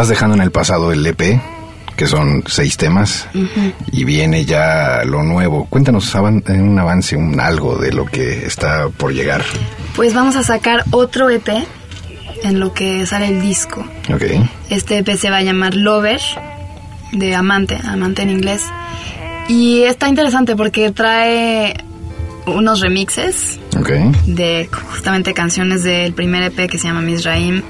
Estás 0.00 0.08
dejando 0.16 0.34
en 0.36 0.40
el 0.40 0.50
pasado 0.50 0.92
el 0.92 1.06
EP, 1.06 1.38
que 1.94 2.06
son 2.06 2.42
seis 2.46 2.78
temas, 2.78 3.28
y 3.92 4.04
viene 4.04 4.46
ya 4.46 5.02
lo 5.04 5.22
nuevo. 5.22 5.66
Cuéntanos 5.66 6.14
eh, 6.14 6.18
un 6.18 6.78
avance, 6.78 7.16
un 7.16 7.38
algo 7.38 7.76
de 7.76 7.92
lo 7.92 8.06
que 8.06 8.46
está 8.46 8.88
por 8.88 9.12
llegar. 9.12 9.44
Pues 9.94 10.14
vamos 10.14 10.36
a 10.36 10.42
sacar 10.42 10.84
otro 10.90 11.28
EP 11.28 11.50
en 12.44 12.60
lo 12.60 12.72
que 12.72 13.04
sale 13.04 13.28
el 13.28 13.42
disco. 13.42 13.84
Ok. 14.10 14.22
Este 14.70 14.96
EP 14.96 15.16
se 15.18 15.28
va 15.28 15.36
a 15.36 15.42
llamar 15.42 15.74
Lover, 15.74 16.22
de 17.12 17.34
amante, 17.34 17.76
amante 17.84 18.22
en 18.22 18.30
inglés. 18.30 18.62
Y 19.50 19.82
está 19.82 20.08
interesante 20.08 20.56
porque 20.56 20.92
trae 20.92 21.74
unos 22.46 22.80
remixes 22.80 23.60
Ok. 23.78 23.90
de 24.24 24.66
justamente 24.94 25.34
canciones 25.34 25.82
del 25.82 26.14
primer 26.14 26.44
EP 26.44 26.70
que 26.70 26.78
se 26.78 26.88
llama 26.88 27.02
Misraim. 27.02 27.60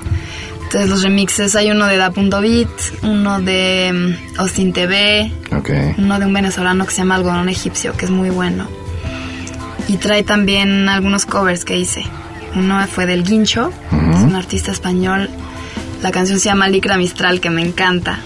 Entonces 0.70 0.88
los 0.88 1.02
remixes 1.02 1.56
hay 1.56 1.72
uno 1.72 1.86
de 1.86 1.96
Da.bit, 1.96 2.68
uno 3.02 3.40
de 3.40 3.90
mm, 3.92 4.38
Austin 4.38 4.72
TV, 4.72 5.32
uno 5.98 6.20
de 6.20 6.26
un 6.26 6.32
venezolano 6.32 6.86
que 6.86 6.92
se 6.92 6.98
llama 6.98 7.16
Algodón 7.16 7.48
Egipcio, 7.48 7.96
que 7.96 8.04
es 8.04 8.12
muy 8.12 8.30
bueno. 8.30 8.68
Y 9.88 9.96
trae 9.96 10.22
también 10.22 10.88
algunos 10.88 11.26
covers 11.26 11.64
que 11.64 11.76
hice. 11.76 12.04
Uno 12.54 12.86
fue 12.86 13.06
del 13.06 13.24
Guincho, 13.24 13.72
es 13.90 14.20
un 14.20 14.36
artista 14.36 14.70
español. 14.70 15.28
La 16.02 16.12
canción 16.12 16.38
se 16.38 16.44
llama 16.44 16.68
Licra 16.68 16.96
Mistral, 16.96 17.40
que 17.40 17.50
me 17.50 17.62
encanta. 17.62 18.20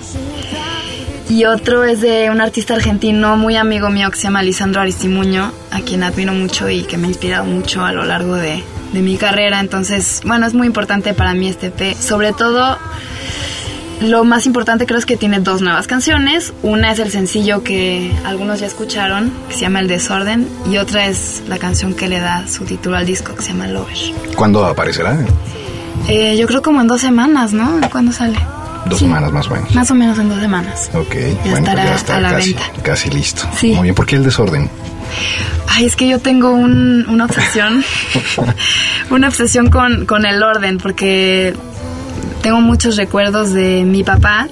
Y 1.31 1.47
otro 1.47 1.85
es 1.85 2.03
de 2.03 2.29
un 2.29 2.43
artista 2.43 2.75
argentino 2.75 3.39
muy 3.39 3.57
amigo 3.57 3.89
mío 3.89 4.11
que 4.11 4.17
se 4.17 4.25
llama 4.25 4.43
Lisandro 4.43 4.83
Aristimuño, 4.83 5.51
a 5.71 5.81
quien 5.81 6.03
admiro 6.03 6.35
mucho 6.35 6.69
y 6.69 6.83
que 6.83 6.99
me 6.99 7.07
ha 7.07 7.09
inspirado 7.09 7.47
mucho 7.47 7.83
a 7.83 7.93
lo 7.93 8.05
largo 8.05 8.35
de, 8.35 8.63
de 8.95 9.01
mi 9.03 9.17
carrera. 9.19 9.61
Entonces, 9.61 10.23
bueno, 10.25 10.47
es 10.47 10.55
muy 10.55 10.67
importante 10.67 11.13
para 11.13 11.35
mí 11.35 11.49
este 11.49 11.67
EP. 11.67 11.95
Sobre 12.01 12.33
todo, 12.33 12.79
lo 14.01 14.25
más 14.25 14.47
importante 14.47 14.87
creo 14.87 14.99
es 14.99 15.07
que 15.07 15.17
tiene 15.17 15.41
dos 15.41 15.61
nuevas 15.63 15.87
canciones. 15.87 16.53
Una 16.63 16.93
es 16.93 16.99
el 16.99 17.11
sencillo 17.11 17.63
que 17.63 18.11
algunos 18.25 18.61
ya 18.61 18.67
escucharon, 18.67 19.33
que 19.49 19.55
se 19.55 19.61
llama 19.61 19.81
El 19.81 19.89
Desorden, 19.89 20.49
y 20.71 20.79
otra 20.79 21.07
es 21.07 21.43
la 21.49 21.59
canción 21.59 21.95
que 21.95 22.09
le 22.09 22.21
da 22.21 22.47
su 22.49 22.65
título 22.65 22.97
al 22.97 23.07
disco, 23.07 23.35
que 23.35 23.43
se 23.43 23.49
llama 23.53 23.67
Lover. 23.67 23.97
¿Cuándo 24.37 24.65
aparecerá? 24.65 25.17
Eh, 26.09 26.37
yo 26.39 26.47
creo 26.47 26.61
como 26.63 26.81
en 26.81 26.87
dos 26.87 27.01
semanas, 27.01 27.53
¿no? 27.53 27.81
¿Cuándo 27.91 28.13
sale? 28.13 28.39
Dos 28.87 28.99
Sí. 28.99 29.07
semanas 29.07 29.33
más 29.33 29.47
o 29.47 29.51
menos. 29.55 29.75
Más 29.75 29.91
o 29.91 29.95
menos 29.95 30.19
en 30.19 30.29
dos 30.29 30.41
semanas. 30.41 30.91
Ok, 30.93 31.15
Ya 31.15 31.21
bueno, 31.23 31.39
pues 31.43 31.59
estará 31.61 31.85
ya 31.87 31.95
está 31.95 32.17
a 32.17 32.21
la 32.21 32.31
casi, 32.33 32.53
venta. 32.53 32.83
casi 32.83 33.11
listo. 33.11 33.43
Sí. 33.59 33.73
Muy 33.73 33.85
bien, 33.85 33.95
¿por 33.95 34.05
qué 34.05 34.17
el 34.17 34.25
desorden? 34.25 34.69
Ay, 35.69 35.87
es 35.87 35.97
que 35.97 36.07
yo 36.09 36.19
tengo 36.21 36.51
un- 36.53 37.07
una 37.09 37.25
obsesión, 37.25 37.85
una 39.11 39.29
obsesión 39.29 39.71
con, 39.71 40.07
con 40.07 40.25
el 40.27 40.43
orden, 40.43 40.79
porque 40.79 41.55
tengo 42.43 42.61
muchos 42.61 42.97
recuerdos 42.97 43.53
de 43.53 43.83
mi 43.85 44.05
papá. 44.05 44.49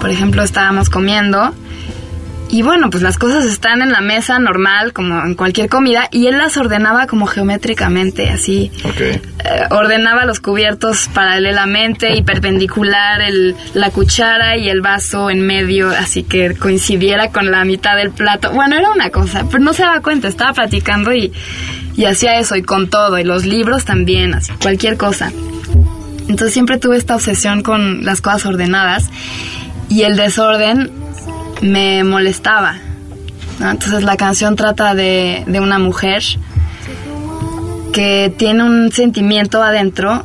Por 0.00 0.10
ejemplo, 0.10 0.42
estábamos 0.42 0.88
comiendo 0.90 1.54
y 2.50 2.62
bueno, 2.62 2.90
pues 2.90 3.02
las 3.02 3.16
cosas 3.16 3.44
están 3.44 3.80
en 3.80 3.92
la 3.92 4.00
mesa 4.00 4.38
normal, 4.38 4.92
como 4.92 5.20
en 5.20 5.34
cualquier 5.34 5.68
comida, 5.68 6.08
y 6.10 6.26
él 6.26 6.38
las 6.38 6.56
ordenaba 6.56 7.06
como 7.06 7.26
geométricamente, 7.26 8.28
así. 8.28 8.72
Ok. 8.84 9.00
Eh, 9.00 9.20
ordenaba 9.70 10.24
los 10.24 10.40
cubiertos 10.40 11.08
paralelamente 11.14 12.16
y 12.16 12.22
perpendicular 12.22 13.20
el, 13.20 13.54
la 13.74 13.90
cuchara 13.90 14.56
y 14.56 14.68
el 14.68 14.80
vaso 14.80 15.30
en 15.30 15.46
medio, 15.46 15.90
así 15.90 16.24
que 16.24 16.56
coincidiera 16.56 17.30
con 17.30 17.50
la 17.50 17.64
mitad 17.64 17.96
del 17.96 18.10
plato. 18.10 18.50
Bueno, 18.50 18.76
era 18.76 18.90
una 18.90 19.10
cosa, 19.10 19.44
pero 19.50 19.62
no 19.62 19.72
se 19.72 19.82
daba 19.82 20.00
cuenta, 20.00 20.28
estaba 20.28 20.52
platicando 20.52 21.12
y, 21.12 21.32
y 21.96 22.04
hacía 22.04 22.38
eso, 22.38 22.56
y 22.56 22.62
con 22.62 22.90
todo, 22.90 23.18
y 23.18 23.24
los 23.24 23.46
libros 23.46 23.84
también, 23.84 24.34
así, 24.34 24.52
cualquier 24.60 24.96
cosa. 24.96 25.32
Entonces 26.22 26.52
siempre 26.52 26.78
tuve 26.78 26.96
esta 26.96 27.14
obsesión 27.14 27.62
con 27.62 28.04
las 28.04 28.20
cosas 28.20 28.46
ordenadas 28.46 29.10
y 29.88 30.02
el 30.02 30.16
desorden 30.16 30.90
me 31.62 32.04
molestaba. 32.04 32.76
Entonces 33.60 34.02
la 34.02 34.16
canción 34.16 34.56
trata 34.56 34.94
de, 34.94 35.44
de 35.46 35.60
una 35.60 35.78
mujer 35.78 36.22
que 37.92 38.32
tiene 38.36 38.64
un 38.64 38.90
sentimiento 38.92 39.62
adentro 39.62 40.24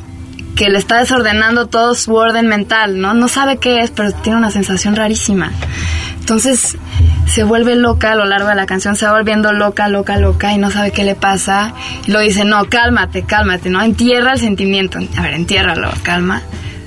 que 0.54 0.70
le 0.70 0.78
está 0.78 0.98
desordenando 0.98 1.66
todo 1.66 1.94
su 1.94 2.14
orden 2.14 2.46
mental, 2.46 2.98
¿no? 2.98 3.12
No 3.12 3.28
sabe 3.28 3.58
qué 3.58 3.80
es, 3.80 3.90
pero 3.90 4.12
tiene 4.12 4.38
una 4.38 4.50
sensación 4.50 4.96
rarísima. 4.96 5.52
Entonces 6.18 6.78
se 7.26 7.44
vuelve 7.44 7.76
loca 7.76 8.12
a 8.12 8.14
lo 8.14 8.24
largo 8.24 8.48
de 8.48 8.54
la 8.54 8.66
canción, 8.66 8.96
se 8.96 9.04
va 9.04 9.12
volviendo 9.12 9.52
loca, 9.52 9.88
loca, 9.88 10.16
loca 10.16 10.52
y 10.54 10.58
no 10.58 10.70
sabe 10.70 10.90
qué 10.92 11.04
le 11.04 11.14
pasa. 11.14 11.74
Lo 12.06 12.20
dice, 12.20 12.44
no, 12.44 12.68
cálmate, 12.70 13.24
cálmate, 13.24 13.68
¿no? 13.68 13.82
Entierra 13.82 14.32
el 14.32 14.38
sentimiento. 14.38 14.98
A 15.16 15.22
ver, 15.22 15.34
entiérralo, 15.34 15.90
calma. 16.02 16.42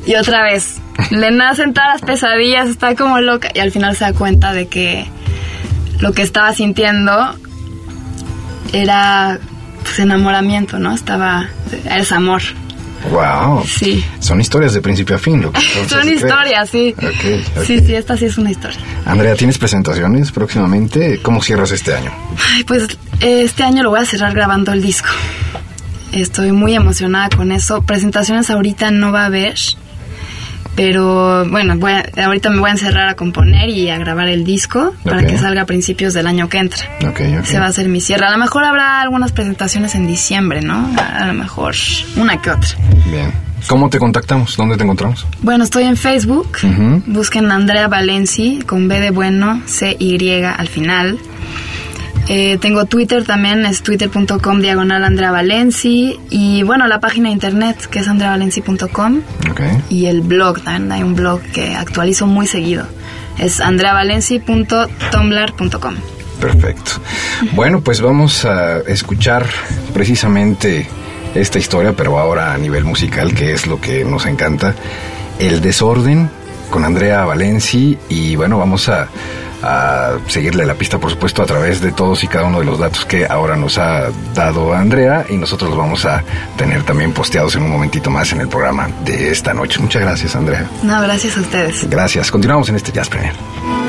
Y 0.08 0.16
otra 0.16 0.44
vez, 0.44 0.82
le 1.12 1.32
nacen 1.32 1.74
todas 1.74 1.90
las 1.94 2.02
pesadillas, 2.02 2.70
está 2.70 2.96
como 2.96 3.20
loca 3.20 3.50
y 3.54 3.60
al 3.60 3.72
final 3.72 3.96
se 3.96 4.06
da 4.06 4.14
cuenta 4.14 4.54
de 4.54 4.68
que 4.68 5.06
lo 6.00 6.14
que 6.14 6.22
estaba 6.22 6.54
sintiendo 6.54 7.36
era 8.74 9.40
pues, 9.84 10.00
enamoramiento, 10.00 10.80
¿no? 10.80 10.94
Estaba, 10.94 11.50
es 11.90 12.12
amor. 12.12 12.42
Wow. 13.12 13.64
Sí. 13.66 14.04
Son 14.20 14.42
historias 14.42 14.74
de 14.74 14.82
principio 14.82 15.16
a 15.16 15.20
fin. 15.20 15.42
Lo 15.42 15.52
que 15.52 15.62
Son 15.90 16.08
historias, 16.08 16.70
sí. 16.70 16.94
Ok, 16.98 17.06
ok. 17.58 17.64
Sí, 17.66 17.80
sí, 17.80 17.96
esta 17.96 18.18
sí 18.18 18.26
es 18.26 18.38
una 18.38 18.52
historia. 18.52 18.80
Andrea, 19.06 19.36
¿tienes 19.36 19.58
presentaciones 19.58 20.32
próximamente? 20.32 21.20
¿Cómo 21.22 21.42
cierras 21.42 21.72
este 21.72 21.94
año? 21.94 22.12
Ay, 22.54 22.64
pues 22.66 22.88
este 23.22 23.64
año 23.64 23.84
lo 23.84 23.92
voy 23.92 24.02
a 24.02 24.06
cerrar 24.06 24.34
grabando 24.34 24.74
el 24.74 24.82
disco. 24.82 25.08
Estoy 26.12 26.52
muy 26.52 26.76
emocionada 26.76 27.30
con 27.30 27.52
eso. 27.52 27.82
Presentaciones 27.84 28.50
ahorita 28.50 28.92
no 28.92 29.12
va 29.12 29.24
a 29.24 29.26
haber. 29.28 29.56
Pero 30.76 31.46
bueno, 31.50 31.76
voy 31.78 31.92
a- 31.92 32.10
ahorita 32.26 32.50
me 32.50 32.60
voy 32.60 32.70
a 32.70 32.74
encerrar 32.74 33.10
a 33.10 33.16
componer 33.16 33.70
y 33.70 33.90
a 33.90 33.98
grabar 33.98 34.28
el 34.30 34.44
disco 34.46 34.94
para 35.04 35.18
Ok. 35.22 35.28
que 35.28 35.38
salga 35.38 35.64
a 35.64 35.66
principios 35.66 36.14
del 36.14 36.26
año 36.28 36.48
que 36.48 36.58
entra. 36.60 36.86
Ok, 37.08 37.20
ok. 37.40 37.46
Se 37.46 37.60
va 37.60 37.66
a 37.66 37.70
hacer 37.70 37.90
mi 37.90 38.00
cierre. 38.00 38.26
A 38.26 38.32
lo 38.32 38.38
mejor 38.38 38.64
habrá 38.64 39.02
algunas 39.02 39.32
presentaciones 39.34 39.96
en 39.96 40.08
diciembre, 40.08 40.62
¿no? 40.62 40.90
A, 40.98 41.24
a 41.24 41.26
lo 41.28 41.34
mejor 41.34 41.76
una 42.16 42.42
que 42.42 42.52
otra. 42.52 42.70
Bien. 43.12 43.32
¿Cómo 43.68 43.90
te 43.90 44.00
contactamos? 44.00 44.56
¿Dónde 44.56 44.78
te 44.78 44.84
encontramos? 44.84 45.28
Bueno, 45.42 45.66
estoy 45.66 45.84
en 45.84 45.98
Facebook. 45.98 46.50
Ujú. 46.64 47.04
Busquen 47.08 47.52
Andrea 47.52 47.90
Valenci 47.90 48.62
con 48.66 48.88
B 48.88 49.02
de 49.02 49.12
bueno, 49.12 49.62
C-Y 49.66 50.44
al 50.44 50.68
final. 50.70 51.20
Eh, 52.32 52.60
tengo 52.62 52.86
Twitter 52.86 53.26
también, 53.26 53.66
es 53.66 53.82
twitter.com 53.82 54.62
diagonal 54.62 55.04
Andrea 55.04 55.32
Valenci. 55.32 56.20
Y 56.30 56.62
bueno, 56.62 56.86
la 56.88 57.00
página 57.00 57.30
de 57.30 57.34
internet 57.34 57.88
que 57.88 57.98
es 58.00 58.08
andreavalenci.com. 58.08 59.22
Ok. 59.50 59.62
Y 59.90 60.06
el 60.06 60.22
blog 60.22 60.62
también, 60.62 60.92
hay 60.92 61.02
un 61.02 61.16
blog 61.16 61.42
que 61.42 61.74
actualizo 61.76 62.28
muy 62.28 62.46
seguido. 62.46 62.86
Es 63.40 63.60
andreavalenci.tumblr.com. 63.60 65.96
Perfecto. 66.40 66.92
Bueno, 67.54 67.82
pues 67.82 68.00
vamos 68.00 68.46
a 68.46 68.78
escuchar 68.82 69.48
precisamente 69.92 70.88
esta 71.34 71.58
historia, 71.58 71.94
pero 71.94 72.20
ahora 72.20 72.54
a 72.54 72.60
nivel 72.60 72.84
musical, 72.84 73.34
que 73.34 73.54
es 73.54 73.66
lo 73.66 73.82
que 73.82 74.06
nos 74.06 74.28
encanta. 74.28 74.76
El 75.40 75.62
desorden 75.62 76.30
con 76.70 76.86
Andrea 76.86 77.26
Valenci 77.26 77.98
y 78.08 78.36
bueno, 78.36 78.60
vamos 78.60 78.88
a, 78.88 79.08
a 79.62 80.18
seguirle 80.28 80.66
la 80.66 80.74
pista, 80.76 80.98
por 80.98 81.10
supuesto, 81.10 81.42
a 81.42 81.46
través 81.46 81.82
de 81.82 81.92
todos 81.92 82.24
y 82.24 82.28
cada 82.28 82.46
uno 82.46 82.60
de 82.60 82.66
los 82.66 82.80
datos 82.80 83.06
que 83.06 83.26
ahora 83.26 83.56
nos 83.56 83.78
ha 83.78 84.10
dado 84.34 84.74
Andrea 84.74 85.26
y 85.30 85.38
nosotros 85.38 85.70
los 85.70 85.80
vamos 85.80 86.06
a 86.06 86.24
tener 86.58 86.84
también 86.84 87.14
posteados 87.14 87.56
en 87.56 87.64
un 87.64 87.72
momentito 87.72 88.10
más 88.10 88.32
en 88.32 88.42
el 88.42 88.48
programa 88.48 88.90
de 89.04 89.32
esta 89.32 89.54
noche. 89.54 89.80
Muchas 89.80 90.02
gracias, 90.02 90.36
Andrea. 90.36 90.70
No, 90.84 91.02
gracias 91.02 91.38
a 91.38 91.42
ustedes. 91.42 91.90
Gracias. 91.90 92.32
Continuamos 92.32 92.70
en 92.70 92.76
este 92.76 92.92
Jazz 92.92 93.10
Premier. 93.10 93.89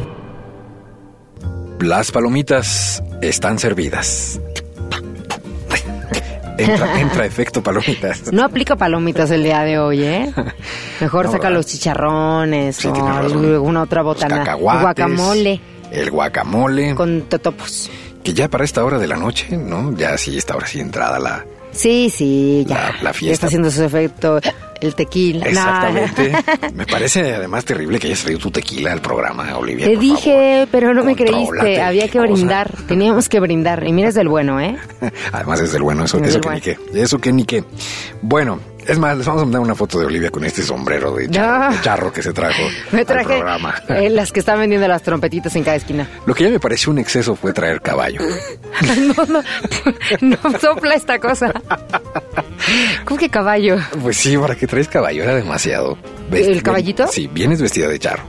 Las 1.91 2.09
palomitas 2.09 3.03
están 3.21 3.59
servidas. 3.59 4.39
Entra, 6.57 7.01
entra 7.01 7.25
efecto 7.25 7.61
palomitas. 7.61 8.21
No 8.31 8.45
aplico 8.45 8.77
palomitas 8.77 9.29
el 9.31 9.43
día 9.43 9.59
de 9.63 9.77
hoy, 9.77 10.01
¿eh? 10.05 10.33
Mejor 11.01 11.25
No, 11.25 11.31
saca 11.33 11.49
¿verdad? 11.49 11.57
los 11.57 11.65
chicharrones 11.65 12.77
Sí, 12.77 12.87
o 12.87 13.05
alguna 13.05 13.81
otra 13.81 14.03
botana. 14.03 14.37
cacahuates, 14.37 14.81
Guacamole 14.83 15.59
El 15.91 16.11
guacamole. 16.11 16.95
con 16.95 17.23
totopos. 17.23 17.91
Que 18.23 18.33
ya 18.33 18.47
para 18.47 18.63
esta 18.63 18.85
hora 18.85 18.97
de 18.97 19.07
la 19.07 19.17
noche, 19.17 19.57
¿no? 19.57 19.93
Ya 19.97 20.17
sí, 20.17 20.37
esta 20.37 20.55
hora 20.55 20.67
sí 20.67 20.79
entrada 20.79 21.19
la... 21.19 21.43
Sí, 21.71 22.09
sí, 22.09 22.65
ya. 22.67 22.75
La- 22.75 22.81
la 23.01 23.11
Ya 23.11 23.13
fiesta. 23.13 23.33
está 23.33 23.47
haciendo 23.47 23.71
su 23.71 23.83
efecto 23.83 24.39
el 24.81 24.95
tequila. 24.95 25.45
No. 25.45 25.49
Exactamente. 25.51 26.31
Me 26.75 26.85
parece 26.85 27.33
además 27.35 27.63
terrible 27.65 27.99
que 27.99 28.07
hayas 28.07 28.21
traído 28.21 28.39
tu 28.39 28.51
tequila 28.51 28.91
al 28.91 29.01
programa, 29.01 29.55
Olivia. 29.57 29.85
Te 29.85 29.93
por 29.93 30.01
dije, 30.01 30.51
favor. 30.53 30.67
pero 30.71 30.93
no 30.93 31.03
me 31.03 31.15
creíste. 31.15 31.81
Había 31.81 32.07
que 32.07 32.17
cosa. 32.19 32.31
brindar. 32.31 32.71
Teníamos 32.87 33.29
que 33.29 33.39
brindar. 33.39 33.87
Y 33.87 33.93
mira, 33.93 34.09
es 34.09 34.15
del 34.15 34.27
bueno, 34.27 34.59
¿eh? 34.59 34.75
Además 35.31 35.61
es 35.61 35.71
del 35.71 35.83
bueno, 35.83 36.05
eso, 36.05 36.17
Es 36.17 36.23
eso 36.29 36.39
del 36.39 36.41
que 36.41 36.47
bueno. 36.47 36.61
ni 36.91 36.91
qué. 36.93 37.01
Eso 37.01 37.17
que 37.19 37.31
ni 37.31 37.45
qué. 37.45 37.63
Bueno, 38.23 38.59
es 38.87 38.97
más, 38.99 39.17
les 39.17 39.25
vamos 39.25 39.41
a 39.41 39.45
mandar 39.45 39.61
una 39.61 39.75
foto 39.75 39.99
de 39.99 40.05
Olivia 40.05 40.29
con 40.29 40.43
este 40.45 40.61
sombrero 40.61 41.13
de 41.15 41.29
charro, 41.29 41.73
de 41.75 41.81
charro 41.81 42.13
que 42.13 42.21
se 42.21 42.33
trajo 42.33 42.61
Me 42.91 42.99
al 43.01 43.05
traje 43.05 43.25
programa. 43.25 43.75
eh, 43.89 44.09
las 44.09 44.31
que 44.31 44.39
están 44.41 44.59
vendiendo 44.59 44.87
las 44.87 45.01
trompetitas 45.03 45.55
en 45.55 45.63
cada 45.63 45.77
esquina. 45.77 46.07
Lo 46.25 46.33
que 46.33 46.43
ya 46.45 46.49
me 46.49 46.59
pareció 46.59 46.91
un 46.91 46.99
exceso 46.99 47.35
fue 47.35 47.53
traer 47.53 47.81
caballo. 47.81 48.21
no, 49.17 49.25
no, 49.25 49.43
no 50.21 50.59
sopla 50.59 50.95
esta 50.95 51.19
cosa. 51.19 51.53
¿Cómo 53.05 53.19
que 53.19 53.29
caballo? 53.29 53.77
Pues 54.01 54.17
sí, 54.17 54.37
para 54.37 54.55
que 54.55 54.67
traes 54.67 54.87
caballo 54.87 55.23
era 55.23 55.35
demasiado. 55.35 55.97
¿El 56.31 56.61
caballito? 56.63 57.07
Sí, 57.07 57.29
vienes 57.31 57.61
vestida 57.61 57.87
de 57.87 57.99
charro. 57.99 58.23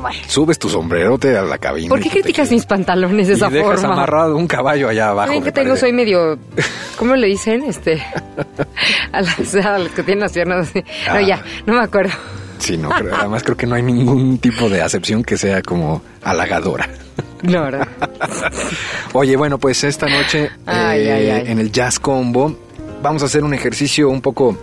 Bueno. 0.00 0.18
Subes 0.26 0.58
tu 0.58 0.68
sombrerote 0.68 1.36
a 1.36 1.42
la 1.42 1.58
cabina. 1.58 1.88
¿Por 1.90 2.00
qué 2.00 2.08
criticas 2.10 2.50
mis 2.50 2.64
pantalones 2.64 3.26
de 3.28 3.34
Y 3.34 3.36
esa 3.36 3.48
dejas 3.50 3.80
forma? 3.80 3.94
amarrado 3.94 4.36
un 4.36 4.46
caballo 4.46 4.88
allá 4.88 5.10
abajo. 5.10 5.30
Ven 5.30 5.42
que 5.42 5.52
tengo, 5.52 5.68
parece. 5.68 5.80
soy 5.86 5.92
medio. 5.92 6.38
¿Cómo 6.98 7.14
le 7.14 7.26
dicen? 7.26 7.62
Este. 7.64 8.02
A 9.12 9.20
las, 9.20 9.54
a 9.54 9.78
las 9.78 9.92
que 9.92 10.02
tienen 10.02 10.20
las 10.22 10.32
piernas. 10.32 10.74
No, 10.74 10.82
Ah. 11.08 11.20
ya, 11.20 11.42
no 11.66 11.74
me 11.74 11.80
acuerdo. 11.82 12.12
Sí, 12.58 12.78
no, 12.78 12.88
pero 12.96 13.14
además 13.20 13.42
creo 13.42 13.56
que 13.56 13.66
no 13.66 13.74
hay 13.74 13.82
ningún 13.82 14.38
tipo 14.38 14.68
de 14.70 14.80
acepción 14.80 15.22
que 15.22 15.36
sea 15.36 15.60
como 15.62 16.00
halagadora. 16.22 16.88
No, 17.42 17.62
¿verdad? 17.64 17.86
Oye, 19.12 19.36
bueno, 19.36 19.58
pues 19.58 19.84
esta 19.84 20.06
noche 20.08 20.50
Ay, 20.64 21.00
eh, 21.02 21.12
ay, 21.12 21.30
ay. 21.30 21.44
en 21.52 21.58
el 21.58 21.70
Jazz 21.70 21.98
Combo 21.98 22.56
vamos 23.02 23.22
a 23.22 23.26
hacer 23.26 23.44
un 23.44 23.52
ejercicio 23.54 24.08
un 24.08 24.20
poco 24.22 24.56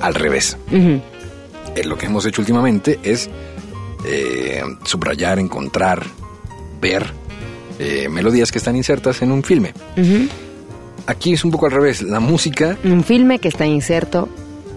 al 0.00 0.14
revés. 0.14 0.56
Eh, 0.72 1.00
lo 1.84 1.96
que 1.96 2.06
hemos 2.06 2.26
hecho 2.26 2.42
últimamente 2.42 2.98
es 3.04 3.30
eh, 4.04 4.62
subrayar, 4.84 5.38
encontrar, 5.38 6.04
ver 6.80 7.12
eh, 7.78 8.08
melodías 8.08 8.52
que 8.52 8.58
están 8.58 8.76
insertas 8.76 9.22
en 9.22 9.32
un 9.32 9.42
filme. 9.42 9.72
Aquí 11.06 11.32
es 11.32 11.44
un 11.44 11.50
poco 11.50 11.66
al 11.66 11.72
revés. 11.72 12.02
La 12.02 12.20
música 12.20 12.76
Un 12.84 13.02
filme 13.02 13.38
que 13.38 13.48
está 13.48 13.66
inserto 13.66 14.28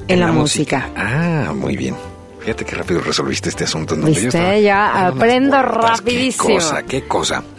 en, 0.08 0.20
la, 0.20 0.32
música. 0.32 0.90
Ah, 0.96 1.54
muy 1.56 1.76
bien. 1.76 1.96
Fíjate 2.40 2.66
qué 2.66 2.76
rápido 2.76 3.02
resolviste 3.02 3.50
este 3.50 3.64
asunto. 3.64 3.96
yo 3.96 4.28
estaba 4.28 4.58
ya 4.58 5.08
aprendo 5.08 5.62
rapidísimo. 5.62 6.48
Qué 6.48 6.54
cosa, 6.56 6.84
qué 6.84 7.08
cosa. 7.08 7.44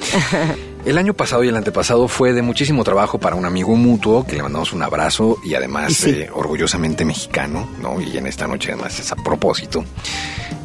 El 0.86 0.98
año 0.98 1.14
pasado 1.14 1.42
y 1.42 1.48
el 1.48 1.56
antepasado 1.56 2.06
fue 2.06 2.32
de 2.32 2.42
muchísimo 2.42 2.84
trabajo 2.84 3.18
para 3.18 3.34
un 3.34 3.44
amigo 3.44 3.74
mutuo 3.74 4.24
que 4.24 4.36
le 4.36 4.42
mandamos 4.44 4.72
un 4.72 4.84
abrazo 4.84 5.36
y 5.44 5.54
además 5.54 5.92
Sí. 5.94 6.10
eh, 6.10 6.30
orgullosamente 6.32 7.04
mexicano, 7.04 7.68
¿no? 7.82 8.00
Y 8.00 8.16
en 8.16 8.28
esta 8.28 8.46
noche 8.46 8.70
además 8.70 9.00
es 9.00 9.10
a 9.10 9.16
propósito. 9.16 9.84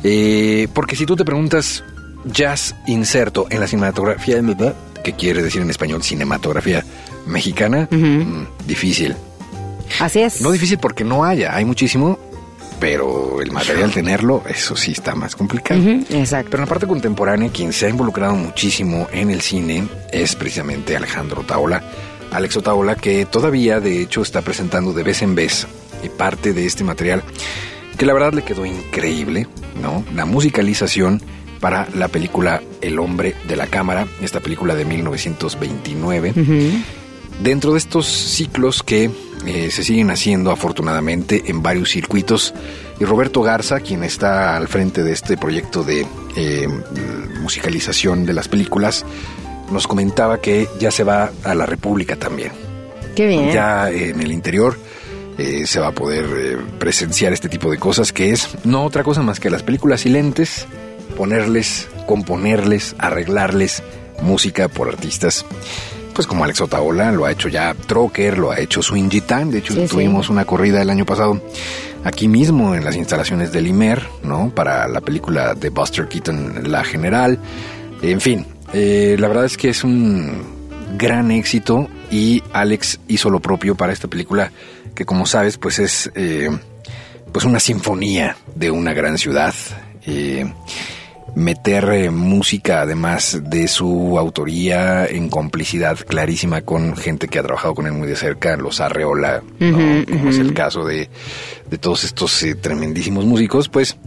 Eh, 0.04 0.68
porque 0.74 0.96
si 0.96 1.06
tú 1.06 1.16
te 1.16 1.26
preguntas 1.26 1.84
jazz 2.26 2.76
inserto 2.88 3.48
en 3.50 3.60
la 3.60 3.68
cinematografía, 3.68 4.42
¿qué 5.04 5.14
quiere 5.14 5.42
decir 5.42 5.62
en 5.62 5.70
español 5.70 6.04
cinematografía 6.04 6.84
mexicana? 7.26 7.88
Mm, 7.92 8.44
difícil. 8.68 9.16
Así 10.00 10.22
es. 10.22 10.42
No 10.42 10.52
difícil 10.52 10.78
porque 10.80 11.04
no 11.04 11.24
haya, 11.26 11.56
hay 11.56 11.66
muchísimo, 11.66 12.18
pero 12.80 13.42
el 13.42 13.52
material 13.52 13.92
tenerlo, 13.92 14.42
eso 14.48 14.76
sí 14.76 14.92
está 14.92 15.14
más 15.14 15.36
complicado. 15.36 15.80
Ujú, 15.80 16.06
Exacto. 16.10 16.50
Pero 16.52 16.64
en 16.64 16.68
la 16.68 16.70
parte 16.70 16.88
contemporánea, 16.88 17.50
quien 17.52 17.74
se 17.74 17.86
ha 17.86 17.90
involucrado 17.90 18.36
muchísimo 18.36 19.08
en 19.12 19.30
el 19.30 19.42
cine 19.42 19.88
es 20.12 20.36
precisamente 20.36 20.96
Alejandro 20.96 21.44
Taola. 21.44 21.84
Alex 22.32 22.58
Otaola, 22.58 22.96
que 22.96 23.26
todavía 23.26 23.80
de 23.80 24.02
hecho 24.02 24.22
está 24.22 24.42
presentando 24.42 24.94
de 24.94 25.04
vez 25.04 25.22
en 25.22 25.36
vez 25.36 25.68
y 26.04 26.10
parte 26.10 26.54
de 26.54 26.66
este 26.66 26.84
material, 26.84 27.24
que 27.98 28.06
la 28.06 28.14
verdad 28.14 28.34
le 28.34 28.42
quedó 28.44 28.66
increíble, 28.66 29.48
¿no? 29.82 30.04
La 30.16 30.26
musicalización 30.26 31.22
para 31.60 31.88
la 31.94 32.08
película 32.08 32.62
El 32.82 32.98
hombre 33.00 33.36
de 33.48 33.56
la 33.56 33.68
cámara, 33.68 34.08
esta 34.22 34.40
película 34.40 34.74
de 34.76 34.84
1929 34.86 36.34
Ujú. 36.36 37.44
dentro 37.44 37.74
de 37.74 37.78
estos 37.78 38.08
ciclos 38.08 38.82
que 38.84 39.12
eh, 39.46 39.70
se 39.72 39.84
siguen 39.84 40.10
haciendo 40.12 40.52
afortunadamente 40.52 41.44
en 41.48 41.62
varios 41.64 41.90
circuitos. 41.90 42.54
Y 43.00 43.06
Roberto 43.06 43.42
Garza, 43.42 43.80
quien 43.80 44.04
está 44.04 44.56
al 44.58 44.68
frente 44.68 45.04
de 45.04 45.12
este 45.14 45.38
proyecto 45.38 45.84
de 45.84 46.06
eh, 46.36 46.68
musicalización 47.42 48.26
de 48.26 48.34
las 48.34 48.48
películas, 48.48 49.06
nos 49.72 49.88
comentaba 49.88 50.40
que 50.40 50.68
ya 50.80 50.92
se 50.92 51.04
va 51.04 51.32
a 51.44 51.56
la 51.56 51.66
República 51.66 52.16
también. 52.16 52.52
Qué 53.16 53.28
bien. 53.28 53.52
Ya 53.52 53.90
en 53.90 54.22
el 54.22 54.32
interior 54.32 54.78
eh, 55.42 55.68
se 55.68 55.80
va 55.80 55.88
a 55.88 55.92
poder 55.92 56.26
eh, 56.36 56.58
presenciar 56.80 57.34
este 57.34 57.50
tipo 57.50 57.72
de 57.72 57.78
cosas 57.78 58.14
que 58.14 58.32
es 58.32 58.50
no 58.64 58.84
otra 58.84 59.04
cosa 59.04 59.22
más 59.22 59.40
que 59.40 59.50
las 59.50 59.64
películas 59.64 60.02
silentes, 60.02 60.66
ponerles, 61.18 61.88
componerles, 62.06 62.96
arreglarles 63.00 63.84
música 64.22 64.68
por 64.68 64.88
artistas. 64.88 65.46
Pues 66.14 66.28
como 66.28 66.44
Alex 66.44 66.62
Otaola, 66.62 67.12
lo 67.12 67.26
ha 67.26 67.32
hecho 67.32 67.48
ya 67.48 67.74
Trocker, 67.74 68.38
lo 68.38 68.52
ha 68.52 68.60
hecho 68.60 68.82
Swing 68.82 69.10
Gitan, 69.10 69.50
de 69.50 69.60
hecho 69.60 69.74
Sí, 69.74 69.82
sí. 69.84 69.88
tuvimos 69.88 70.30
una 70.30 70.46
corrida 70.46 70.82
el 70.82 70.90
año 70.90 71.06
pasado 71.06 71.42
aquí 72.04 72.28
mismo 72.28 72.76
en 72.76 72.84
las 72.84 72.96
instalaciones 72.96 73.52
del 73.52 73.68
Imer, 73.68 74.04
¿no? 74.24 74.52
Para 74.54 74.88
la 74.88 75.02
película 75.02 75.54
de 75.56 75.70
Buster 75.70 76.08
Keaton, 76.08 76.70
La 76.72 76.84
General. 76.84 77.40
En 78.02 78.20
fin, 78.20 78.46
eh, 78.74 79.16
la 79.20 79.28
verdad 79.30 79.46
es 79.46 79.56
que 79.58 79.70
es 79.70 79.84
un 79.86 80.44
gran 80.98 81.32
éxito 81.32 81.88
y 82.12 82.44
Alex 82.52 83.00
hizo 83.08 83.30
lo 83.30 83.40
propio 83.40 83.76
para 83.76 83.94
esta 83.94 84.10
película 84.10 84.52
que 85.02 85.06
como 85.06 85.26
sabes 85.26 85.58
pues 85.58 85.80
es 85.80 86.12
eh, 86.14 86.52
pues 87.32 87.44
una 87.44 87.60
sinfonía 87.60 88.38
de 88.54 88.70
una 88.70 88.94
gran 88.94 89.18
ciudad. 89.18 89.52
Eh, 90.06 90.46
meter 91.34 91.90
eh, 91.90 92.12
música 92.12 92.82
además 92.82 93.40
de 93.44 93.68
su 93.68 94.20
autoría 94.20 95.08
en 95.08 95.30
complicidad 95.30 95.98
clarísima 95.98 96.62
con 96.62 96.96
gente 96.96 97.28
que 97.30 97.40
ha 97.40 97.44
trabajado 97.44 97.74
con 97.74 97.88
él 97.88 97.94
muy 97.94 98.08
de 98.08 98.16
cerca, 98.16 98.58
los 98.58 98.80
Arreola, 98.80 99.42
como 99.58 100.30
es 100.30 100.38
el 100.38 100.54
caso 100.54 100.86
de, 100.86 101.10
de 101.70 101.78
todos 101.80 102.04
estos 102.04 102.44
eh, 102.44 102.54
tremendísimos 102.54 103.26
músicos, 103.26 103.70
pues 103.70 103.98